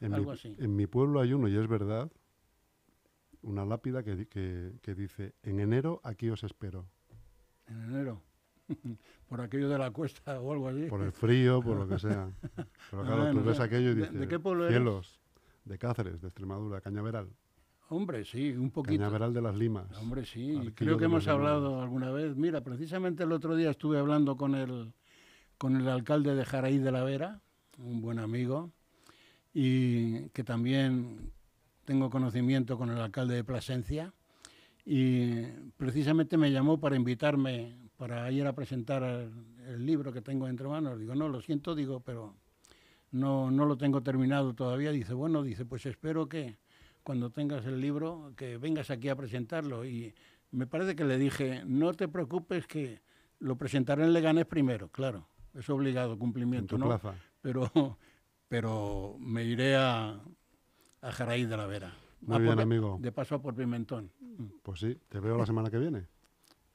En, 0.00 0.14
Algo 0.14 0.30
mi, 0.30 0.36
así. 0.36 0.56
en 0.58 0.76
mi 0.76 0.86
pueblo 0.86 1.20
hay 1.20 1.32
uno, 1.32 1.48
y 1.48 1.56
es 1.56 1.68
verdad, 1.68 2.10
una 3.42 3.64
lápida 3.64 4.02
que, 4.02 4.26
que, 4.28 4.72
que 4.82 4.94
dice, 4.94 5.34
en 5.42 5.60
enero 5.60 6.00
aquí 6.04 6.28
os 6.30 6.42
espero. 6.44 6.86
En 7.66 7.82
enero. 7.82 8.22
por 9.28 9.40
aquello 9.40 9.68
de 9.68 9.78
la 9.78 9.90
cuesta 9.90 10.40
o 10.40 10.52
algo 10.52 10.68
así. 10.68 10.86
Por 10.86 11.02
el 11.02 11.12
frío, 11.12 11.60
por 11.62 11.76
lo 11.78 11.88
que 11.88 11.98
sea. 11.98 12.30
Pero 12.90 13.02
claro, 13.04 13.30
tú 13.32 13.42
ves 13.44 13.58
¿de- 13.58 13.64
aquello 13.64 13.90
y 13.90 13.94
dices, 13.96 14.12
de 14.14 14.28
qué 14.28 14.38
pueblo 14.38 14.64
eres? 14.64 14.76
cielos, 14.76 15.20
de 15.64 15.78
Cáceres, 15.78 16.20
de 16.20 16.28
Extremadura, 16.28 16.80
Cañaveral. 16.80 17.28
Hombre, 17.88 18.24
sí, 18.24 18.52
un 18.52 18.70
poquito. 18.70 18.96
Cañaveral 18.98 19.34
de 19.34 19.42
las 19.42 19.56
Limas. 19.56 19.90
Hombre, 19.98 20.24
sí, 20.24 20.72
creo 20.76 20.96
que 20.96 21.06
hemos 21.06 21.26
hablado 21.26 21.82
alguna 21.82 22.12
vez. 22.12 22.36
Mira, 22.36 22.60
precisamente 22.62 23.24
el 23.24 23.32
otro 23.32 23.56
día 23.56 23.70
estuve 23.70 23.98
hablando 23.98 24.36
con 24.36 24.54
el, 24.54 24.92
con 25.58 25.74
el 25.76 25.88
alcalde 25.88 26.36
de 26.36 26.44
Jaraí 26.44 26.78
de 26.78 26.92
la 26.92 27.02
Vera, 27.02 27.40
un 27.78 28.00
buen 28.00 28.20
amigo, 28.20 28.70
y 29.52 30.28
que 30.30 30.44
también 30.44 31.32
tengo 31.84 32.10
conocimiento 32.10 32.78
con 32.78 32.90
el 32.90 32.98
alcalde 32.98 33.34
de 33.34 33.44
Plasencia, 33.44 34.12
y 34.84 35.42
precisamente 35.76 36.36
me 36.36 36.50
llamó 36.50 36.80
para 36.80 36.96
invitarme 36.96 37.76
para 37.96 38.30
ir 38.32 38.46
a 38.46 38.54
presentar 38.54 39.02
el, 39.02 39.30
el 39.68 39.84
libro 39.84 40.12
que 40.12 40.22
tengo 40.22 40.48
entre 40.48 40.66
manos. 40.68 40.98
Digo, 40.98 41.14
no, 41.14 41.28
lo 41.28 41.42
siento, 41.42 41.74
digo, 41.74 42.00
pero 42.00 42.34
no, 43.12 43.50
no 43.50 43.66
lo 43.66 43.76
tengo 43.76 44.02
terminado 44.02 44.54
todavía. 44.54 44.90
Dice, 44.90 45.12
bueno, 45.12 45.42
dice, 45.42 45.64
pues 45.66 45.84
espero 45.86 46.28
que 46.28 46.56
cuando 47.02 47.30
tengas 47.30 47.66
el 47.66 47.80
libro, 47.80 48.32
que 48.36 48.56
vengas 48.56 48.90
aquí 48.90 49.08
a 49.08 49.16
presentarlo. 49.16 49.84
Y 49.84 50.14
me 50.50 50.66
parece 50.66 50.96
que 50.96 51.04
le 51.04 51.18
dije, 51.18 51.62
no 51.66 51.92
te 51.94 52.08
preocupes 52.08 52.66
que 52.66 53.00
lo 53.38 53.56
presentaré 53.56 54.04
en 54.04 54.12
Leganés 54.12 54.46
primero, 54.46 54.88
claro, 54.88 55.26
es 55.54 55.68
obligado, 55.70 56.12
En 56.12 56.18
cumplimiento, 56.18 56.76
tu 56.76 56.78
¿no? 56.78 56.86
plaza. 56.86 57.14
Pero, 57.40 57.70
pero 58.50 59.14
me 59.20 59.44
iré 59.44 59.76
a, 59.76 60.18
a 61.02 61.12
Jaraí 61.12 61.46
de 61.46 61.56
la 61.56 61.66
Vera. 61.66 61.94
Muy 62.22 62.34
Ah, 62.36 62.38
bien, 62.40 62.54
por 62.54 62.62
amigo. 62.62 62.98
De 63.00 63.12
paso 63.12 63.36
a 63.36 63.40
por 63.40 63.54
Pimentón. 63.54 64.10
Pues 64.64 64.80
sí, 64.80 64.98
te 65.08 65.20
veo 65.20 65.38
la 65.38 65.46
semana 65.46 65.70
que 65.70 65.78
viene. 65.78 66.08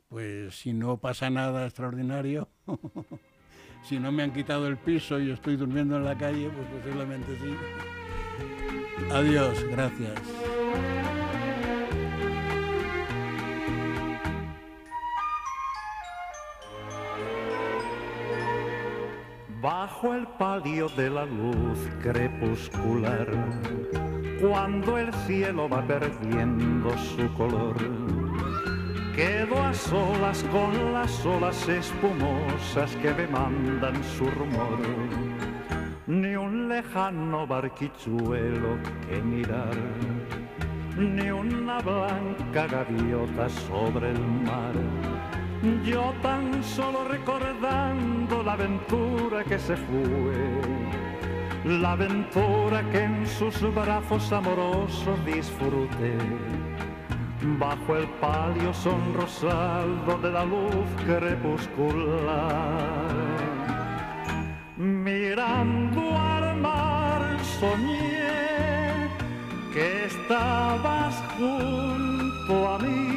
Pues 0.08 0.56
si 0.58 0.72
no 0.72 0.98
pasa 1.02 1.30
nada 1.30 1.66
extraordinario, 1.66 2.48
si 3.84 4.00
no 4.00 4.10
me 4.14 4.24
han 4.24 4.32
quitado 4.32 4.68
el 4.68 4.78
piso 4.78 5.20
y 5.20 5.32
estoy 5.32 5.58
durmiendo 5.58 5.98
en 5.98 6.06
la 6.06 6.18
calle, 6.18 6.50
pues 6.50 6.66
posiblemente 6.82 7.38
sí. 7.40 7.54
Adiós, 9.12 9.62
gracias. 9.70 10.22
Bajo 19.66 20.14
el 20.14 20.28
palio 20.28 20.88
de 20.90 21.10
la 21.10 21.26
luz 21.26 21.90
crepuscular, 22.00 23.28
cuando 24.40 24.96
el 25.00 25.12
cielo 25.26 25.68
va 25.68 25.82
perdiendo 25.82 26.96
su 26.96 27.34
color, 27.34 27.76
quedo 29.16 29.60
a 29.60 29.74
solas 29.74 30.44
con 30.52 30.94
las 30.94 31.26
olas 31.26 31.68
espumosas 31.68 32.96
que 32.98 33.12
me 33.16 33.26
mandan 33.26 33.96
su 34.04 34.30
rumor. 34.30 34.78
Ni 36.06 36.36
un 36.36 36.70
lejano 36.70 37.48
barquichuelo 37.48 38.78
que 39.10 39.20
mirar, 39.20 39.76
ni 40.96 41.32
una 41.32 41.80
blanca 41.80 42.68
gaviota 42.68 43.50
sobre 43.50 44.12
el 44.12 44.20
mar. 44.20 45.15
Yo 45.84 46.14
tan 46.22 46.64
solo 46.64 47.06
recordando 47.08 48.44
la 48.44 48.54
aventura 48.54 49.44
que 49.44 49.58
se 49.58 49.76
fue, 49.76 50.62
la 51.64 51.94
aventura 51.94 52.84
que 52.92 53.04
en 53.04 53.26
sus 53.26 53.62
brazos 53.74 54.32
amorosos 54.32 55.26
disfruté, 55.26 56.18
bajo 57.60 57.96
el 57.96 58.08
palio 58.22 58.74
sonrosado 58.74 60.18
de 60.22 60.32
la 60.32 60.46
luz 60.46 60.88
crepuscular. 61.06 62.56
Mirando 64.78 66.02
al 66.18 66.58
mar 66.58 67.22
soñé 67.60 69.10
que 69.74 70.06
estabas 70.06 71.24
junto 71.38 72.70
a 72.70 72.80
mí. 72.80 73.15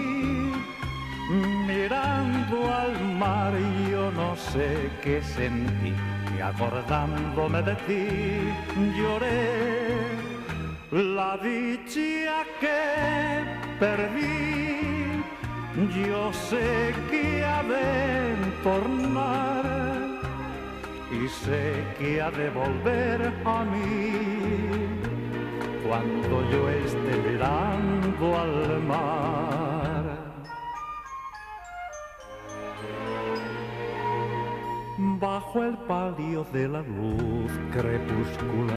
Mirando 1.89 2.71
al 2.71 3.15
mar 3.15 3.55
yo 3.91 4.11
no 4.13 4.37
sé 4.37 4.91
qué 5.03 5.23
sentí 5.23 5.95
y 6.37 6.39
acordándome 6.39 7.63
de 7.63 7.75
ti 7.87 8.07
lloré 8.95 9.97
la 10.91 11.39
dicha 11.39 12.45
que 12.61 12.81
perdí. 13.81 15.25
Yo 16.05 16.31
sé 16.31 16.95
que 17.11 17.43
ha 17.43 17.63
de 17.63 18.35
tornar 18.63 19.65
y 21.11 21.27
sé 21.29 21.87
que 21.99 22.21
ha 22.21 22.31
de 22.31 22.51
volver 22.51 23.33
a 23.47 23.65
mí 23.65 24.13
cuando 25.89 26.51
yo 26.51 26.69
esté 26.69 27.31
mirando 27.31 28.39
al 28.39 28.83
mar. 28.83 29.68
Bajo 35.21 35.65
el 35.65 35.77
palio 35.79 36.45
de 36.53 36.69
la 36.69 36.83
luz 36.83 37.51
crepuscular. 37.73 38.59